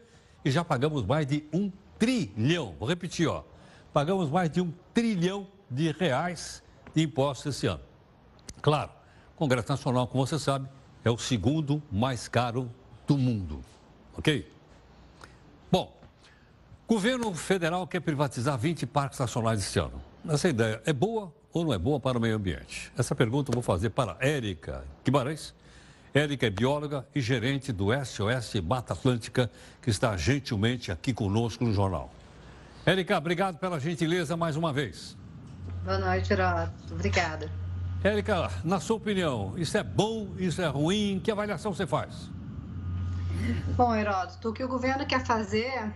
[0.43, 2.75] e já pagamos mais de um trilhão.
[2.79, 3.43] Vou repetir, ó.
[3.93, 7.81] Pagamos mais de um trilhão de reais de impostos esse ano.
[8.61, 8.91] Claro,
[9.33, 10.67] o Congresso Nacional, como você sabe,
[11.03, 12.71] é o segundo mais caro
[13.05, 13.61] do mundo.
[14.17, 14.51] Ok?
[15.71, 15.95] Bom,
[16.87, 20.01] governo federal quer privatizar 20 parques nacionais esse ano.
[20.27, 22.91] Essa ideia é boa ou não é boa para o meio ambiente?
[22.97, 25.53] Essa pergunta eu vou fazer para Érica Guimarães,
[26.15, 29.51] Érica é bióloga e gerente do SOS Mata Atlântica,
[29.81, 32.09] que está gentilmente aqui conosco no jornal.
[32.85, 35.17] Érica, obrigado pela gentileza mais uma vez.
[35.83, 36.93] Boa noite, Heródoto.
[36.93, 37.51] Obrigada.
[38.01, 41.19] Érica, na sua opinião, isso é bom, isso é ruim?
[41.21, 42.29] Que avaliação você faz?
[43.75, 45.91] Bom, Heródoto, o que o governo quer fazer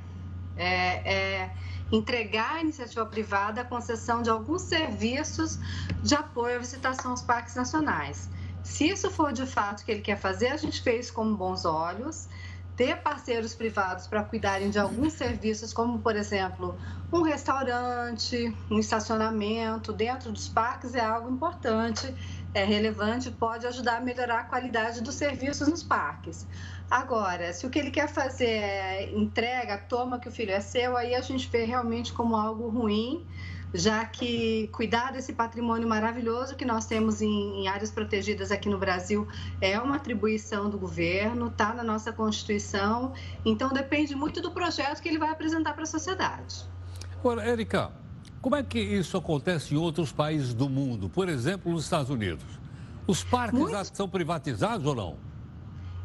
[0.58, 1.52] é, é
[1.94, 5.58] entregar à iniciativa privada a concessão de alguns serviços
[6.04, 8.30] de apoio à visitação aos parques nacionais.
[8.70, 11.66] Se isso for de fato o que ele quer fazer, a gente fez com bons
[11.66, 12.30] olhos
[12.76, 16.78] ter parceiros privados para cuidarem de alguns serviços, como, por exemplo,
[17.12, 22.16] um restaurante, um estacionamento dentro dos parques, é algo importante,
[22.54, 26.48] é relevante, pode ajudar a melhorar a qualidade dos serviços nos parques.
[26.90, 30.96] Agora, se o que ele quer fazer é entrega, toma que o filho é seu,
[30.96, 33.26] aí a gente vê realmente como algo ruim
[33.74, 38.78] já que cuidar desse patrimônio maravilhoso que nós temos em, em áreas protegidas aqui no
[38.78, 39.28] Brasil
[39.62, 43.14] é uma atribuição do governo, está na nossa Constituição,
[43.46, 46.66] então depende muito do projeto que ele vai apresentar para a sociedade.
[47.20, 47.92] Agora, Érica,
[48.42, 51.10] como é que isso acontece em outros países do mundo?
[51.10, 52.46] Por exemplo, nos Estados Unidos.
[53.06, 53.96] Os parques muito...
[53.96, 55.29] são privatizados ou não?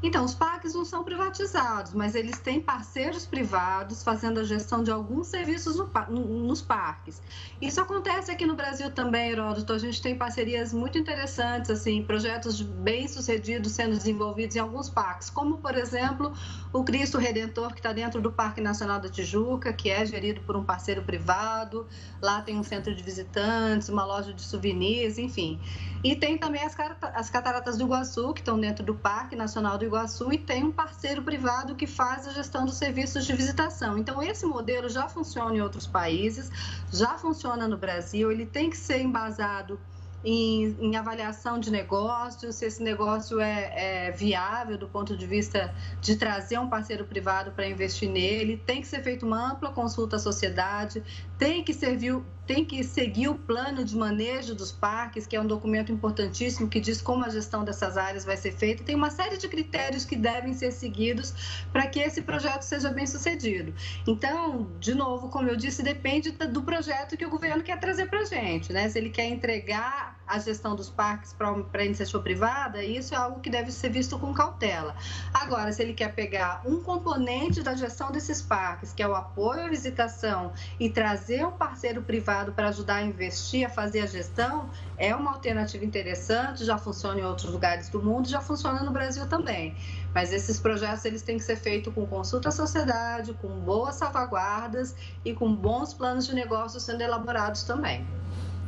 [0.07, 4.91] Então, os parques não são privatizados, mas eles têm parceiros privados fazendo a gestão de
[4.91, 7.23] alguns serviços no, nos parques.
[7.59, 9.73] Isso acontece aqui no Brasil também, Heródoto.
[9.73, 15.57] A gente tem parcerias muito interessantes, assim, projetos bem-sucedidos sendo desenvolvidos em alguns parques, como,
[15.57, 16.35] por exemplo,
[16.71, 20.55] o Cristo Redentor, que está dentro do Parque Nacional da Tijuca, que é gerido por
[20.55, 21.87] um parceiro privado.
[22.21, 25.59] Lá tem um centro de visitantes, uma loja de souvenirs, enfim.
[26.05, 26.77] E tem também as,
[27.15, 29.94] as cataratas do Iguaçu, que estão dentro do Parque Nacional do Iguaçu,
[30.33, 33.97] e tem um parceiro privado que faz a gestão dos serviços de visitação.
[33.97, 36.51] Então, esse modelo já funciona em outros países,
[36.93, 39.79] já funciona no Brasil, ele tem que ser embasado
[40.25, 45.75] em, em, avaliação de negócios, se esse negócio é, é, viável do ponto de vista
[46.01, 48.57] de trazer um parceiro privado para investir nele.
[48.65, 51.03] Tem que ser feita uma ampla consulta à sociedade,
[51.39, 55.47] tem que servir, tem que seguir o plano de manejo dos parques, que é um
[55.47, 58.85] documento importantíssimo que diz como a gestão dessas áreas vai ser feita.
[58.85, 61.33] Tem uma série de critérios que devem ser seguidos
[61.73, 63.75] para que esse projeto seja bem sucedido.
[64.07, 68.21] Então, de novo, como eu disse, depende do projeto que o governo quer trazer para
[68.21, 68.73] a gente.
[68.73, 68.89] Né?
[68.89, 73.41] Se ele quer entregar a gestão dos parques para a iniciativa privada, isso é algo
[73.41, 74.95] que deve ser visto com cautela.
[75.33, 79.67] Agora, se ele quer pegar um componente da gestão desses parques, que é o apoio
[79.67, 84.71] à visitação, e trazer um parceiro privado para ajudar a investir, a fazer a gestão,
[84.97, 89.27] é uma alternativa interessante, já funciona em outros lugares do mundo, já funciona no Brasil
[89.29, 89.77] também.
[90.15, 94.95] Mas esses projetos eles têm que ser feitos com consulta à sociedade, com boas salvaguardas
[95.25, 98.07] e com bons planos de negócio sendo elaborados também.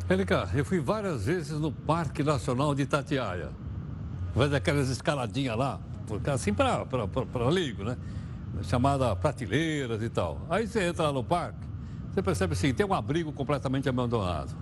[0.09, 3.51] Érica, eu fui várias vezes no Parque Nacional de Itatiaia.
[4.33, 5.81] Faz aquelas escaladinhas lá,
[6.33, 7.97] assim para leigo, né?
[8.63, 10.47] Chamada prateleiras e tal.
[10.49, 11.59] Aí você entra lá no parque,
[12.13, 14.57] você percebe assim, tem um abrigo completamente abandonado.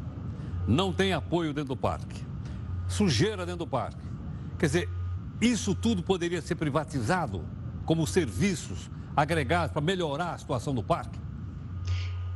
[0.67, 2.25] Não tem apoio dentro do parque.
[2.89, 4.01] Sujeira dentro do parque.
[4.59, 4.89] Quer dizer,
[5.43, 7.45] isso tudo poderia ser privatizado
[7.85, 11.24] como serviços agregados para melhorar a situação do parque?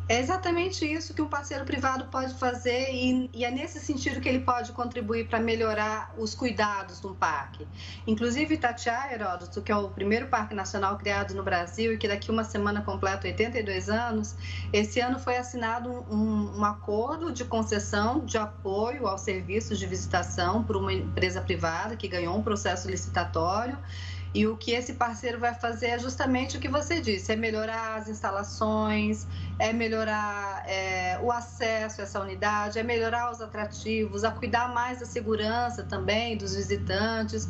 [0.09, 4.29] É exatamente isso que um parceiro privado pode fazer e, e é nesse sentido que
[4.29, 7.69] ele pode contribuir para melhorar os cuidados do parque.
[8.07, 12.31] Inclusive, Itatiaia, Heródoto, que é o primeiro parque nacional criado no Brasil e que daqui
[12.31, 14.35] uma semana completa 82 anos,
[14.73, 20.65] esse ano foi assinado um, um acordo de concessão de apoio aos serviços de visitação
[20.65, 23.77] por uma empresa privada que ganhou um processo licitatório
[24.35, 27.97] e o que esse parceiro vai fazer é justamente o que você disse: é melhorar
[27.97, 29.27] as instalações,
[29.59, 35.01] é melhorar é, o acesso a essa unidade, é melhorar os atrativos, a cuidar mais
[35.01, 37.49] da segurança também dos visitantes.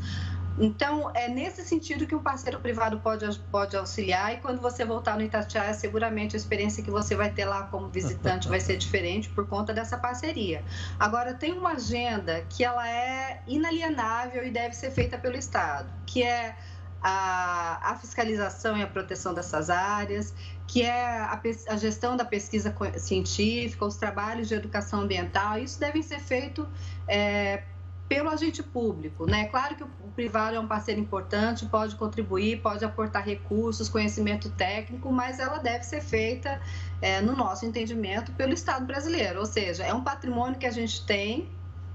[0.61, 4.35] Então, é nesse sentido que um parceiro privado pode, pode auxiliar.
[4.35, 7.89] E quando você voltar no Itatiaia, seguramente a experiência que você vai ter lá como
[7.89, 10.65] visitante vai ser diferente por conta dessa parceria.
[10.99, 16.23] Agora, tem uma agenda que ela é inalienável e deve ser feita pelo Estado, que
[16.23, 16.57] é
[17.03, 20.35] a, a, fiscalização e a proteção dessas áreas,
[20.67, 26.03] que é a, a, gestão da pesquisa científica, os trabalhos de educação ambiental, isso devem
[26.03, 26.67] ser feitos
[27.07, 27.63] é,
[28.09, 29.27] pelo agente público.
[29.27, 29.45] Né?
[29.47, 35.13] Claro que o privado é um parceiro importante, pode contribuir, pode aportar recursos, conhecimento técnico,
[35.13, 36.61] mas ela deve ser feita,
[37.03, 39.41] é, no nosso entendimento, pelo Estado brasileiro.
[39.41, 41.49] Ou seja, é um patrimônio que a gente tem,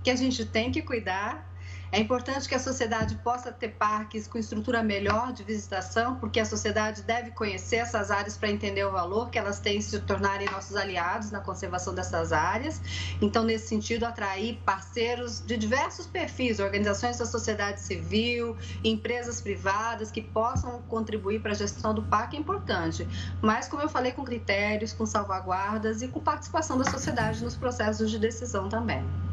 [0.04, 1.52] que a gente tem que cuidar
[1.94, 6.46] é importante que a sociedade possa ter parques com estrutura melhor de visitação, porque a
[6.46, 10.76] sociedade deve conhecer essas áreas para entender o valor que elas têm se tornarem nossos
[10.76, 12.82] aliados na conservação dessas áreas.
[13.22, 20.24] Então, nesse sentido, atrair parceiros de diversos perfis, organizações da sociedade civil, empresas privadas que
[20.24, 23.08] possam contribuir para a gestão do parque é importante.
[23.40, 28.10] Mas, como eu falei, com critérios, com salvaguardas e com participação da sociedade nos processos
[28.10, 29.33] de decisão também.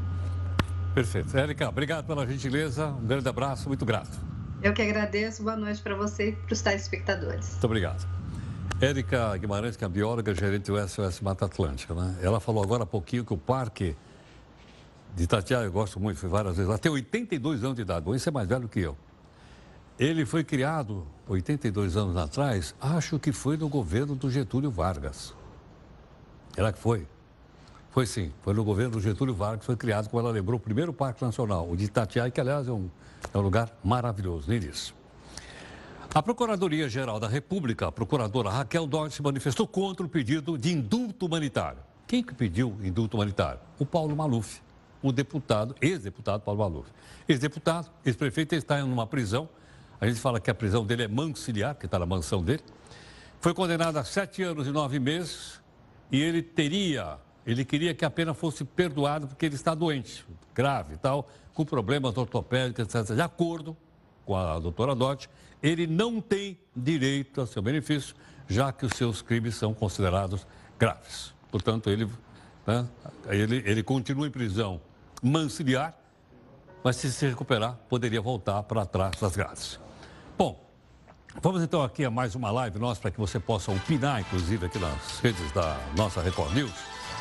[0.94, 1.36] Perfeito.
[1.36, 2.88] Érica, obrigado pela gentileza.
[2.88, 4.18] Um grande abraço, muito grato.
[4.62, 5.42] Eu que agradeço.
[5.42, 7.52] Boa noite para você e para os telespectadores.
[7.52, 8.06] Muito obrigado.
[8.80, 12.18] Érica Guimarães, que é a bióloga gerente do SOS Mata Atlântica, né?
[12.22, 13.94] Ela falou agora há pouquinho que o parque
[15.14, 18.04] de Itatiaia, eu gosto muito, fui várias vezes lá, tem 82 anos de idade.
[18.04, 18.96] Bom, isso é mais velho que eu.
[19.98, 25.34] Ele foi criado 82 anos atrás, acho que foi no governo do Getúlio Vargas.
[26.56, 27.06] Ela que foi?
[27.90, 30.92] Foi sim, foi no governo do Getúlio Vargas foi criado, como ela lembrou, o primeiro
[30.92, 32.88] Parque Nacional, o de Itatiaia, que aliás é um,
[33.34, 34.94] é um lugar maravilhoso, nem isso.
[36.14, 41.26] A Procuradoria-Geral da República, a procuradora Raquel Dodge, se manifestou contra o pedido de indulto
[41.26, 41.78] humanitário.
[42.06, 43.60] Quem que pediu indulto humanitário?
[43.78, 44.60] O Paulo Maluf,
[45.00, 46.88] o deputado, ex-deputado Paulo Maluf.
[47.28, 49.48] Ex-deputado, ex-prefeito, está em uma prisão.
[50.00, 52.62] A gente fala que a prisão dele é mansiliar, que está na mansão dele.
[53.40, 55.60] Foi condenado a sete anos e nove meses
[56.10, 60.24] e ele teria, ele queria que a pena fosse perdoada porque ele está doente,
[60.54, 63.14] grave e tal, com problemas ortopédicos, etc.
[63.14, 63.76] De acordo
[64.24, 65.28] com a doutora Dodge,
[65.62, 68.14] ele não tem direito a seu benefício,
[68.48, 70.46] já que os seus crimes são considerados
[70.78, 71.34] graves.
[71.50, 72.08] Portanto, ele,
[72.66, 72.86] né,
[73.28, 74.80] ele, ele continua em prisão
[75.22, 75.94] mansiliar,
[76.82, 79.78] mas se se recuperar, poderia voltar para trás das grades.
[80.38, 80.64] Bom,
[81.42, 84.78] vamos então aqui a mais uma live nossa para que você possa opinar, inclusive aqui
[84.78, 86.72] nas redes da nossa Record News,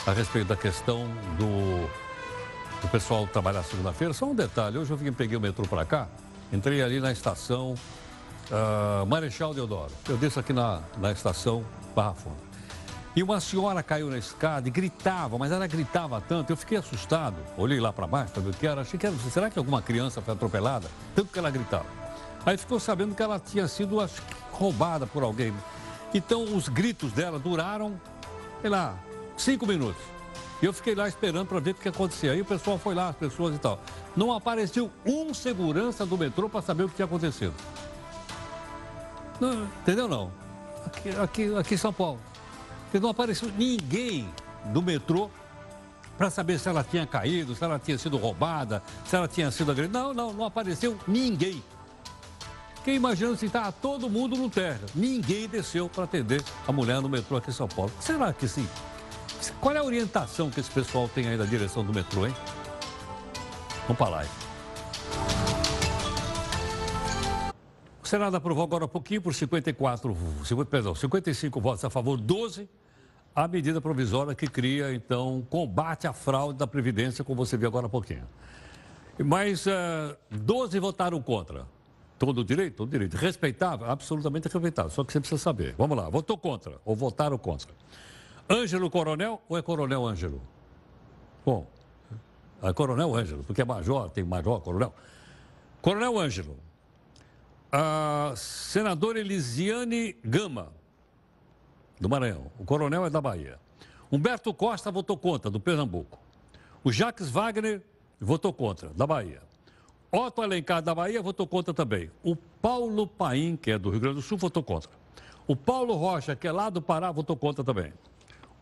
[0.05, 1.87] a respeito da questão do,
[2.81, 4.13] do pessoal trabalhar segunda-feira.
[4.13, 6.07] Só um detalhe, hoje eu vim, peguei o metrô para cá,
[6.51, 7.75] entrei ali na estação
[8.49, 9.91] uh, Marechal Deodoro.
[10.07, 11.63] Eu desço aqui na, na estação
[11.95, 12.49] Barra Funda.
[13.15, 17.35] E uma senhora caiu na escada e gritava, mas ela gritava tanto, eu fiquei assustado.
[17.57, 18.81] Olhei lá para baixo para ver o que era.
[18.81, 20.87] Achei que era, será que alguma criança foi atropelada?
[21.15, 21.85] Tanto que ela gritava.
[22.45, 24.21] Aí ficou sabendo que ela tinha sido acho,
[24.51, 25.53] roubada por alguém.
[26.13, 27.99] Então os gritos dela duraram,
[28.61, 28.95] sei lá,
[29.41, 30.01] cinco minutos.
[30.61, 32.33] E eu fiquei lá esperando para ver o que acontecia.
[32.33, 33.81] Aí o pessoal foi lá, as pessoas e tal.
[34.15, 37.53] Não apareceu um segurança do metrô para saber o que tinha acontecido.
[39.39, 40.31] Não, entendeu não?
[40.85, 42.19] Aqui, aqui, aqui em São Paulo.
[42.93, 44.27] Não apareceu ninguém
[44.65, 45.29] do metrô
[46.17, 49.71] para saber se ela tinha caído, se ela tinha sido roubada, se ela tinha sido
[49.71, 49.97] agredida.
[49.97, 51.63] Não, não, não apareceu ninguém.
[52.75, 54.81] Fiquei imaginando se está todo mundo no terra.
[54.93, 57.91] Ninguém desceu para atender a mulher no metrô aqui em São Paulo.
[58.01, 58.67] Será que sim?
[59.59, 62.35] Qual é a orientação que esse pessoal tem aí da direção do metrô, hein?
[63.83, 64.25] Vamos para lá.
[68.03, 70.17] Senado aprovou agora há pouquinho por 54,
[70.69, 72.67] perdão, 55 votos a favor, 12
[73.35, 77.85] a medida provisória que cria, então, combate à fraude da Previdência, como você viu agora
[77.85, 78.27] há pouquinho.
[79.17, 81.65] Mas uh, eh, 12 votaram contra.
[82.17, 82.77] Todo direito?
[82.77, 83.15] Todo direito.
[83.15, 83.89] Respeitável?
[83.89, 84.91] Absolutamente respeitável.
[84.91, 85.75] Só que você precisa saber.
[85.77, 86.09] Vamos lá.
[86.09, 87.71] Votou contra ou votaram contra?
[88.49, 90.41] Ângelo Coronel ou é Coronel Ângelo?
[91.45, 91.67] Bom,
[92.61, 94.93] é Coronel Ângelo, porque é major, tem major, coronel.
[95.81, 96.57] Coronel Ângelo,
[97.71, 100.73] a senadora Elisiane Gama,
[101.99, 102.51] do Maranhão.
[102.57, 103.59] O coronel é da Bahia.
[104.11, 106.19] Humberto Costa votou contra, do Pernambuco.
[106.83, 107.81] O Jacques Wagner
[108.19, 109.41] votou contra, da Bahia.
[110.11, 112.09] Otto Alencar, da Bahia, votou contra também.
[112.23, 114.89] O Paulo Paim, que é do Rio Grande do Sul, votou contra.
[115.45, 117.93] O Paulo Rocha, que é lá do Pará, votou contra também.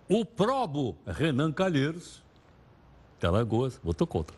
[0.09, 2.23] O Probo, Renan Calheiros,
[3.19, 4.35] de Alagoas, votou contra.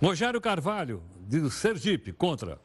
[0.00, 2.60] Rogério Carvalho, de Sergipe, contra.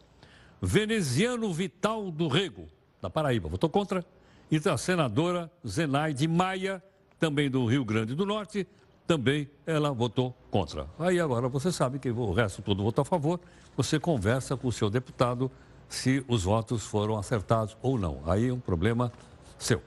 [0.61, 2.67] Veneziano Vital do Rego,
[3.01, 4.05] da Paraíba, votou contra.
[4.51, 6.83] E a senadora Zenaide Maia,
[7.19, 8.67] também do Rio Grande do Norte,
[9.07, 10.85] também ela votou contra.
[10.99, 13.39] Aí agora você sabe que o resto todo votou a favor,
[13.75, 15.49] você conversa com o seu deputado
[15.87, 18.21] se os votos foram acertados ou não.
[18.27, 19.11] Aí é um problema
[19.57, 19.81] seu.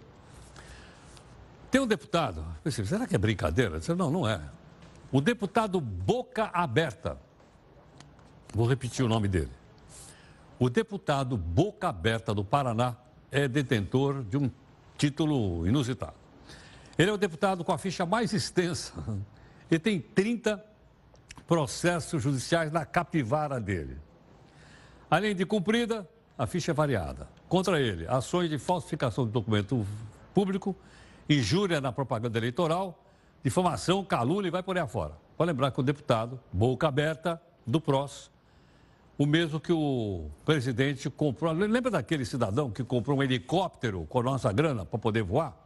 [1.72, 3.78] Tem um deputado, pensei, será que é brincadeira?
[3.78, 4.38] Disse, não, não é.
[5.10, 7.18] O deputado Boca Aberta,
[8.52, 9.50] vou repetir o nome dele.
[10.58, 12.94] O deputado Boca Aberta do Paraná
[13.30, 14.50] é detentor de um
[14.98, 16.12] título inusitado.
[16.98, 18.92] Ele é o deputado com a ficha mais extensa.
[19.70, 20.62] Ele tem 30
[21.48, 23.96] processos judiciais na capivara dele.
[25.10, 26.06] Além de cumprida,
[26.36, 27.30] a ficha é variada.
[27.48, 29.86] Contra ele, ações de falsificação de documento
[30.34, 30.76] público,
[31.28, 33.02] injúria na propaganda eleitoral,
[33.42, 35.14] difamação, calúnia e vai por aí afora.
[35.36, 38.30] Pode lembrar que o deputado, boca aberta, do PROS,
[39.16, 41.52] o mesmo que o presidente comprou.
[41.52, 45.56] Lembra daquele cidadão que comprou um helicóptero com a nossa grana para poder voar?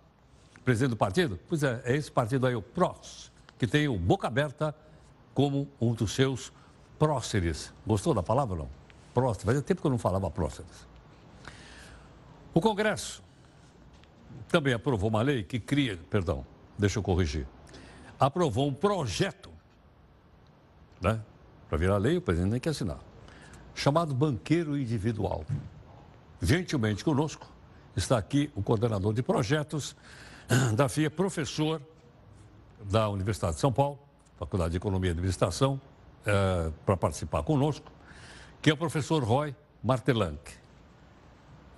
[0.65, 1.39] Presidente do partido?
[1.49, 4.75] Pois é, é esse partido aí, o PROS, que tem o Boca Aberta
[5.33, 6.53] como um dos seus
[6.99, 7.73] próceres.
[7.87, 8.69] Gostou da palavra não?
[9.15, 9.45] Próceres.
[9.45, 10.87] Fazia tempo que eu não falava próceres.
[12.53, 13.23] O Congresso
[14.49, 16.47] também aprovou uma lei que cria, perdão,
[16.79, 17.47] deixa eu corrigir,
[18.19, 19.51] aprovou um projeto,
[21.01, 21.21] né?
[21.69, 22.99] Para virar lei, o presidente tem que assinar
[23.75, 25.45] chamado banqueiro individual.
[26.41, 27.47] Gentilmente conosco
[27.97, 29.97] Está aqui o coordenador de projetos
[30.77, 31.81] da FIA, professor
[32.85, 33.99] da Universidade de São Paulo,
[34.39, 35.81] Faculdade de Economia e Administração,
[36.27, 37.91] é, para participar conosco,
[38.61, 40.53] que é o professor Roy Martelanck.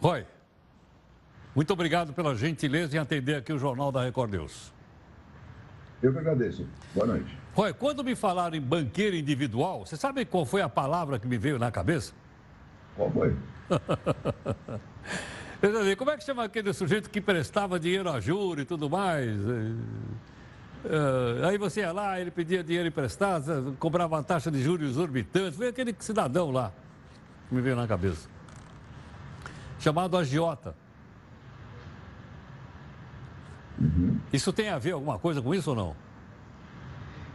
[0.02, 0.26] Roy,
[1.59, 4.72] muito obrigado pela gentileza em atender aqui o Jornal da Record News.
[6.00, 6.64] Eu que agradeço.
[6.94, 7.36] Boa noite.
[7.52, 11.36] Roy, quando me falaram em banqueiro individual, você sabe qual foi a palavra que me
[11.36, 12.12] veio na cabeça?
[12.94, 13.36] Qual foi?
[15.98, 19.36] Como é que chama aquele sujeito que prestava dinheiro a juros e tudo mais?
[19.36, 19.74] Uh,
[21.44, 25.56] aí você ia lá, ele pedia dinheiro emprestado, cobrava uma taxa de juros exorbitante.
[25.56, 26.72] Foi aquele cidadão lá
[27.48, 28.28] que me veio na cabeça.
[29.80, 30.86] Chamado agiota.
[33.80, 34.18] Uhum.
[34.32, 35.96] Isso tem a ver alguma coisa com isso ou não?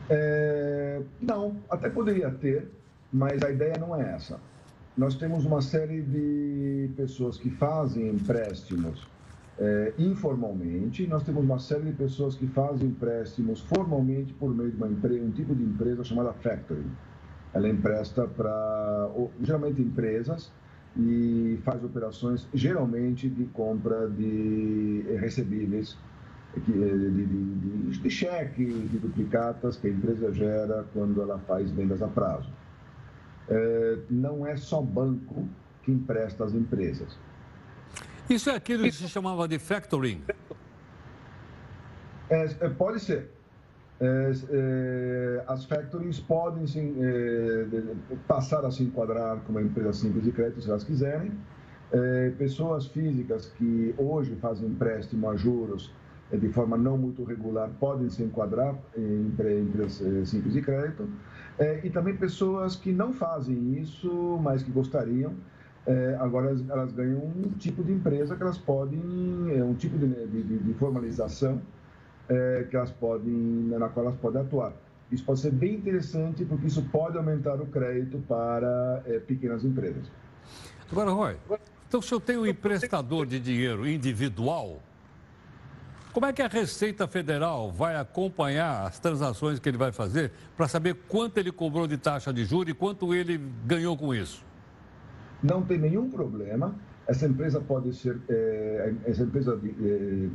[0.09, 2.69] É, não, até poderia ter,
[3.11, 4.39] mas a ideia não é essa.
[4.97, 9.07] Nós temos uma série de pessoas que fazem empréstimos
[9.57, 14.77] é, informalmente, nós temos uma série de pessoas que fazem empréstimos formalmente por meio de
[14.77, 16.91] uma empresa, um tipo de empresa chamada factoring.
[17.53, 20.51] Ela empresta para, geralmente, empresas
[20.97, 25.97] e faz operações, geralmente, de compra de recebíveis,
[26.60, 32.08] de, de, de, cheques, de duplicatas que a empresa gera quando ela faz vendas a
[32.08, 32.49] prazo.
[33.49, 35.47] É, não é só banco
[35.82, 37.18] que empresta às empresas.
[38.30, 40.22] Isso é aquilo que se chamava de factoring?
[42.30, 43.32] É, é, pode ser.
[43.99, 47.66] É, é as factorings podem sim, é,
[48.28, 51.32] passar a se enquadrar como empresa simples de crédito, se elas quiserem.
[52.39, 55.93] Pessoas físicas que hoje fazem empréstimo a juros
[56.38, 61.07] de forma não muito regular podem se enquadrar em empresas simples de crédito.
[61.84, 65.34] e também pessoas que não fazem isso, mas que gostariam
[65.86, 69.01] é, agora elas, ganham um tipo de empresa que elas podem,
[69.61, 71.61] um tipo de, de, de formalização
[72.69, 73.34] que elas podem,
[73.67, 74.73] na qual elas podem atuar.
[75.11, 80.09] Isso pode ser bem interessante porque isso pode aumentar o crédito para pequenas empresas.
[80.91, 81.36] Agora, Roy,
[81.88, 84.79] então se eu tenho um emprestador de dinheiro individual,
[86.14, 90.68] como é que a Receita Federal vai acompanhar as transações que ele vai fazer para
[90.68, 94.45] saber quanto ele cobrou de taxa de juros e quanto ele ganhou com isso?
[95.43, 96.74] não tem nenhum problema.
[97.05, 100.30] Essa empresa pode ser, é, essa empresa de, é,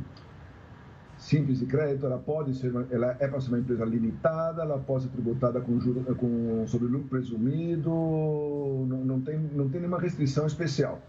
[1.17, 5.03] simples de crédito, ela pode ser, ela é para ser uma empresa limitada, ela pode
[5.05, 10.45] ser tributada com, juro, com sobre lucro presumido, não, não, tem, não tem nenhuma restrição
[10.45, 11.01] especial.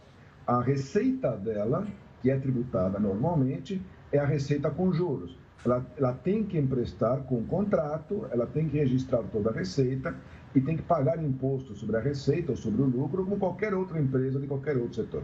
[0.47, 1.87] A receita dela,
[2.23, 3.81] que é tributada normalmente,
[4.13, 5.37] é a receita com juros.
[5.65, 10.15] Ela, ela tem que emprestar com contrato, ela tem que registrar toda a receita
[10.55, 14.01] e tem que pagar imposto sobre a receita ou sobre o lucro, como qualquer outra
[14.01, 15.23] empresa de qualquer outro setor.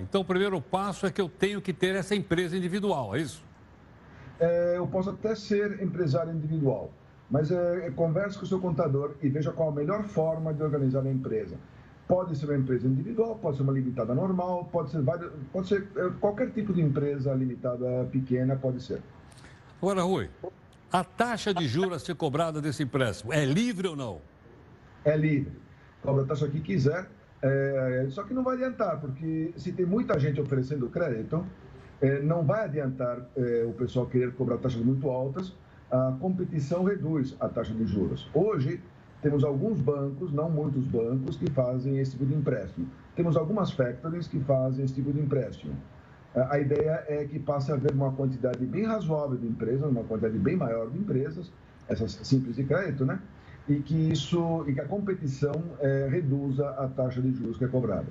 [0.00, 3.42] Então o primeiro passo é que eu tenho que ter essa empresa individual, é isso?
[4.38, 6.92] É, eu posso até ser empresário individual,
[7.30, 11.06] mas é, converse com o seu contador e veja qual a melhor forma de organizar
[11.06, 11.56] a empresa.
[12.12, 15.88] Pode ser uma empresa individual, pode ser uma limitada normal, pode ser, várias, pode ser
[15.96, 19.00] é, qualquer tipo de empresa limitada pequena, pode ser.
[19.80, 20.28] Agora, Rui,
[20.92, 24.20] a taxa de juros a ser cobrada desse empréstimo é livre ou não?
[25.06, 25.52] É livre.
[26.02, 27.08] Cobra a taxa que quiser,
[27.40, 31.42] é, só que não vai adiantar, porque se tem muita gente oferecendo crédito,
[32.02, 35.54] é, não vai adiantar é, o pessoal querer cobrar taxas muito altas,
[35.90, 38.28] a competição reduz a taxa de juros.
[38.34, 38.82] Hoje,
[39.22, 42.88] temos alguns bancos, não muitos bancos, que fazem esse tipo de empréstimo.
[43.14, 45.74] Temos algumas factories que fazem esse tipo de empréstimo.
[46.34, 50.38] A ideia é que passe a haver uma quantidade bem razoável de empresas, uma quantidade
[50.38, 51.52] bem maior de empresas,
[51.88, 53.20] essas simples de crédito, né?
[53.68, 57.68] E que isso, e que a competição é, reduza a taxa de juros que é
[57.68, 58.06] cobrada.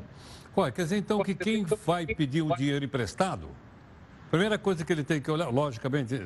[0.55, 3.47] Ué, quer dizer então que quem vai pedir um dinheiro emprestado,
[4.31, 6.19] primeira coisa que ele tem que olhar, logicamente,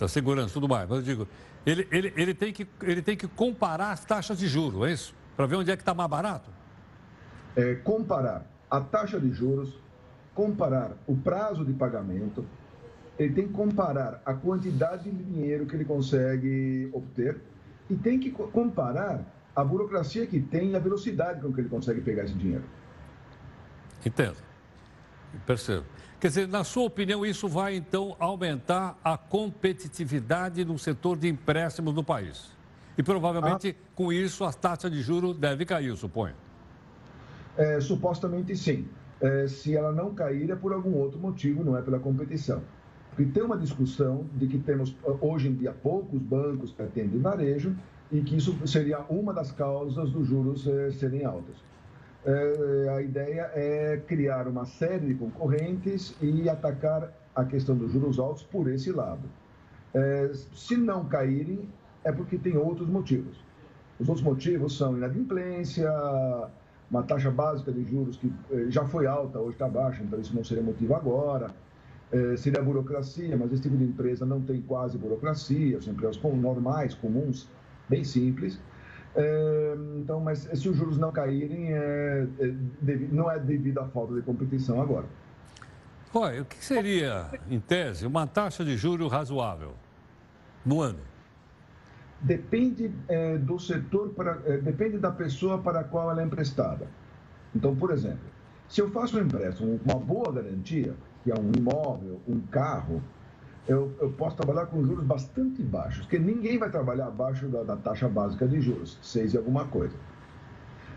[0.00, 1.28] a segurança tudo mais, mas eu digo,
[1.64, 5.14] ele, ele, ele, tem, que, ele tem que comparar as taxas de juros, é isso?
[5.36, 6.50] Para ver onde é que está mais barato?
[7.54, 9.74] É, comparar a taxa de juros
[10.34, 12.46] comparar o prazo de pagamento,
[13.18, 17.38] ele tem que comparar a quantidade de dinheiro que ele consegue obter
[17.88, 19.22] e tem que comparar
[19.54, 22.64] a burocracia que tem e a velocidade com que ele consegue pegar esse dinheiro.
[24.06, 24.36] Entendo.
[25.44, 25.84] Percebo.
[26.20, 31.94] Quer dizer, na sua opinião, isso vai então aumentar a competitividade no setor de empréstimos
[31.94, 32.50] do país.
[32.98, 33.90] E provavelmente ah.
[33.94, 36.34] com isso a taxa de juros deve cair, eu suponho.
[37.56, 38.86] É, supostamente sim
[39.20, 42.62] é, se ela não cair é por algum outro motivo, não é pela competição.
[43.10, 47.74] Porque tem uma discussão de que temos hoje em dia poucos bancos que atendem varejo
[48.10, 51.56] e que isso seria uma das causas dos juros é, serem altos.
[52.24, 58.18] É, a ideia é criar uma série de concorrentes e atacar a questão dos juros
[58.18, 59.22] altos por esse lado.
[59.94, 61.68] É, se não caírem,
[62.04, 63.36] é porque tem outros motivos.
[63.98, 65.90] Os outros motivos são inadimplência,
[66.90, 70.34] uma taxa básica de juros que eh, já foi alta, hoje está baixa, então isso
[70.34, 71.50] não seria motivo agora.
[72.10, 76.92] É, seria burocracia, mas esse tipo de empresa não tem quase burocracia, são empresas normais,
[76.94, 77.48] comuns,
[77.88, 78.58] bem simples.
[79.14, 84.14] É, então, mas se os juros não caírem, é, é, não é devido à falta
[84.14, 85.06] de competição agora.
[86.12, 89.74] Olha, o que seria, em tese, uma taxa de juro razoável
[90.64, 90.98] no ano?
[92.20, 96.86] Depende é, do setor, para, é, depende da pessoa para a qual ela é emprestada.
[97.54, 98.28] Então, por exemplo,
[98.68, 100.94] se eu faço um empréstimo uma boa garantia,
[101.24, 103.02] que é um imóvel, um carro,
[103.68, 107.76] eu, eu, posso trabalhar com juros bastante baixos, porque ninguém vai trabalhar abaixo da, da
[107.76, 109.94] taxa básica de juros, seis e alguma coisa.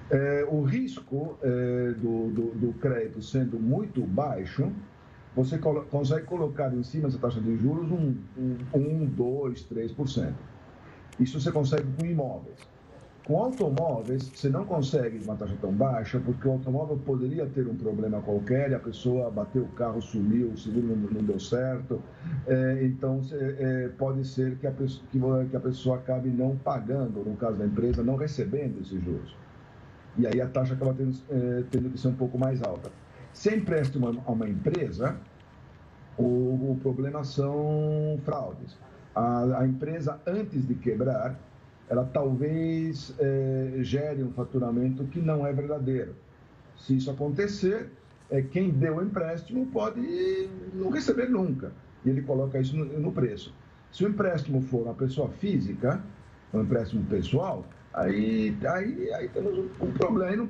[0.09, 4.72] É, o risco é, do, do, do, crédito sendo muito baixo,
[5.36, 10.34] você colo consegue colocar em cima dessa taxa de juros um, um, um 2, 3%.
[11.20, 12.57] Isso você consegue com imóveis.
[13.26, 17.76] Com automóveis, você não consegue uma taxa tão baixa, porque o automóvel poderia ter um
[17.76, 22.01] problema qualquer e a pessoa bateu o carro, sumiu, o seguro não, não deu certo.
[22.45, 27.38] É, então, é, pode ser que a, pessoa, que a pessoa acabe não pagando, no
[27.38, 29.34] caso da empresa, não recebendo esses juros.
[30.17, 32.91] E aí a taxa acaba tendo, é, tendo que ser um pouco mais alta.
[33.32, 35.15] Se empresta uma, a uma empresa,
[36.17, 36.24] o,
[36.71, 38.78] o problema são fraudes.
[39.15, 41.39] A, a empresa, antes de quebrar,
[41.93, 46.15] ela talvez é, gere um faturamento que não é verdadeiro.
[46.75, 47.91] Se isso acontecer,
[48.31, 51.71] é, quem deu o empréstimo pode não receber nunca.
[52.03, 53.53] E ele coloca isso no, no preço.
[53.91, 56.03] Se o empréstimo for uma pessoa física,
[56.51, 57.63] um empréstimo pessoal,
[57.93, 60.49] aí, aí, aí temos um, problema.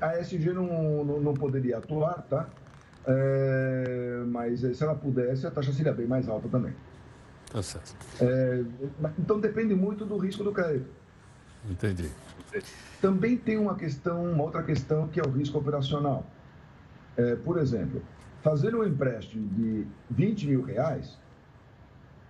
[0.00, 2.48] A SG não, não, não, poderia atuar, tá?
[3.06, 6.72] É, mas se ela pudesse, a taxa seria bem mais alta também.
[7.50, 7.96] Tá certo.
[8.20, 8.62] É,
[9.18, 10.88] então depende muito do risco do crédito.
[11.68, 12.10] Entendi.
[13.00, 16.24] Também tem uma questão, uma outra questão que é o risco operacional.
[17.16, 18.02] É, por exemplo,
[18.40, 21.18] fazer um empréstimo de 20 mil reais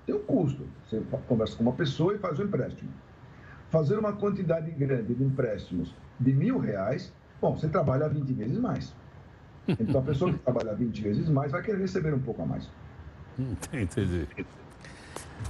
[0.06, 0.66] tem um custo.
[0.88, 2.90] Você conversa com uma pessoa e faz o um empréstimo.
[3.70, 8.94] Fazer uma quantidade grande de empréstimos de mil reais, bom, você trabalha 20 vezes mais.
[9.68, 12.68] Então a pessoa que trabalha 20 vezes mais vai querer receber um pouco a mais.
[13.72, 14.26] Entendi.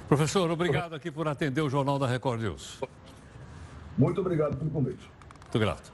[0.09, 2.81] Professor, obrigado aqui por atender o Jornal da Record News.
[3.97, 5.09] Muito obrigado pelo convite.
[5.43, 5.93] Muito grato.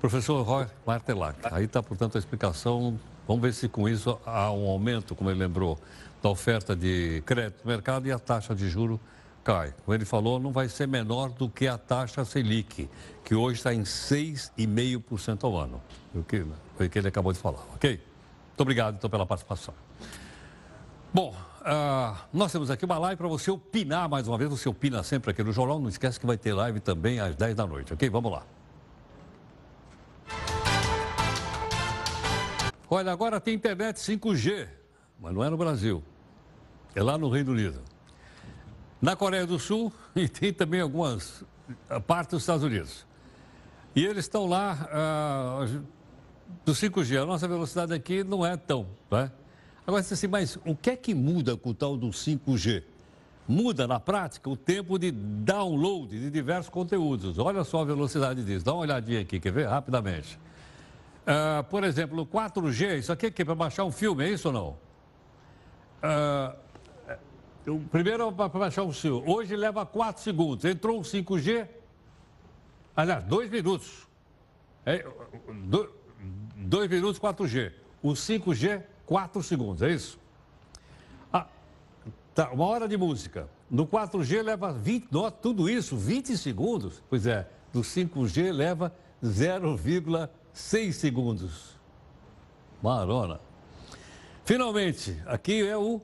[0.00, 2.98] Professor Roy Martelac, aí está, portanto, a explicação.
[3.26, 5.78] Vamos ver se com isso há um aumento, como ele lembrou,
[6.22, 9.00] da oferta de crédito no mercado e a taxa de juro
[9.44, 9.74] cai.
[9.84, 12.88] Como ele falou, não vai ser menor do que a taxa Selic,
[13.24, 15.80] que hoje está em 6,5% ao ano.
[16.14, 16.44] O que,
[16.76, 17.90] foi o que ele acabou de falar, ok?
[17.92, 19.74] Muito obrigado, então, pela participação.
[21.12, 24.50] Bom, Uh, nós temos aqui uma live para você opinar mais uma vez.
[24.50, 25.78] Você opina sempre aqui no jornal.
[25.78, 28.10] Não esquece que vai ter live também às 10 da noite, ok?
[28.10, 28.42] Vamos lá.
[32.90, 34.68] Olha, agora tem internet 5G,
[35.20, 36.02] mas não é no Brasil.
[36.94, 37.80] É lá no Reino Unido.
[39.00, 41.44] Na Coreia do Sul e tem também algumas
[41.88, 43.06] ah, partes dos Estados Unidos.
[43.94, 44.88] E eles estão lá
[45.62, 45.84] uh,
[46.64, 47.22] do 5G.
[47.22, 49.30] A nossa velocidade aqui não é tão, né?
[49.86, 52.84] Agora, assim, mas o que é que muda com o tal do 5G?
[53.48, 57.38] Muda, na prática, o tempo de download de diversos conteúdos.
[57.38, 58.64] Olha só a velocidade disso.
[58.64, 59.66] Dá uma olhadinha aqui, quer ver?
[59.66, 60.38] Rapidamente.
[61.22, 64.54] Uh, por exemplo, o 4G, isso aqui é para baixar um filme, é isso ou
[64.54, 64.76] não?
[66.02, 69.22] Uh, primeiro para baixar um filme.
[69.26, 70.64] Hoje leva 4 segundos.
[70.64, 71.68] Entrou o 5G,
[72.96, 74.06] aliás, 2 minutos.
[76.56, 77.72] 2 é, minutos 4G.
[78.02, 80.18] O 5G, 4 segundos, é isso?
[81.32, 81.46] Ah,
[82.34, 83.48] tá, uma hora de música.
[83.70, 85.08] No 4G leva 20,
[85.40, 87.02] tudo isso, 20 segundos.
[87.08, 91.76] Pois é, no 5G leva 0,6 segundos.
[92.82, 93.40] Marona.
[94.44, 96.00] Finalmente, aqui é o.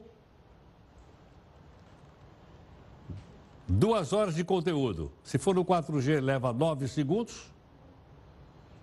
[3.67, 5.13] Duas horas de conteúdo.
[5.23, 7.53] Se for no 4G, leva 9 segundos.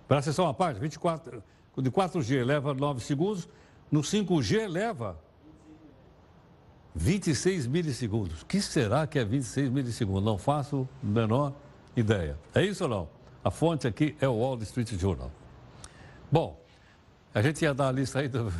[0.08, 1.42] Para acessar uma parte, 24.
[1.78, 3.50] De 4G leva 9 segundos.
[3.92, 5.18] No 5G leva
[6.96, 8.42] 26 milissegundos.
[8.42, 10.24] O que será que é 26 milissegundos?
[10.24, 11.54] Não faço menor
[11.96, 12.38] ideia.
[12.54, 13.10] É isso ou não?
[13.44, 15.32] A fonte aqui é o Wall Street Journal.
[16.32, 16.60] Bom,
[17.34, 18.52] a gente ia dar a lista aí do.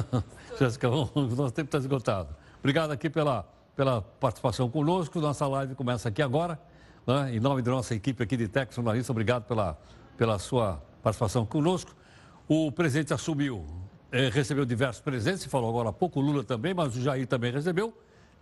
[0.58, 2.34] Jéssica, o nosso tempo está esgotado.
[2.58, 5.20] Obrigado aqui pela, pela participação conosco.
[5.20, 6.60] Nossa live começa aqui agora.
[7.06, 7.36] Né?
[7.36, 9.78] Em nome da nossa equipe aqui de Jornalista, obrigado pela,
[10.16, 11.94] pela sua participação conosco.
[12.48, 13.64] O presidente assumiu,
[14.32, 17.52] recebeu diversos presentes, se falou agora há pouco, o Lula também, mas o Jair também
[17.52, 17.92] recebeu.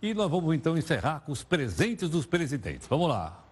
[0.01, 2.87] E nós vamos então encerrar com os presentes dos presidentes.
[2.87, 3.43] Vamos lá.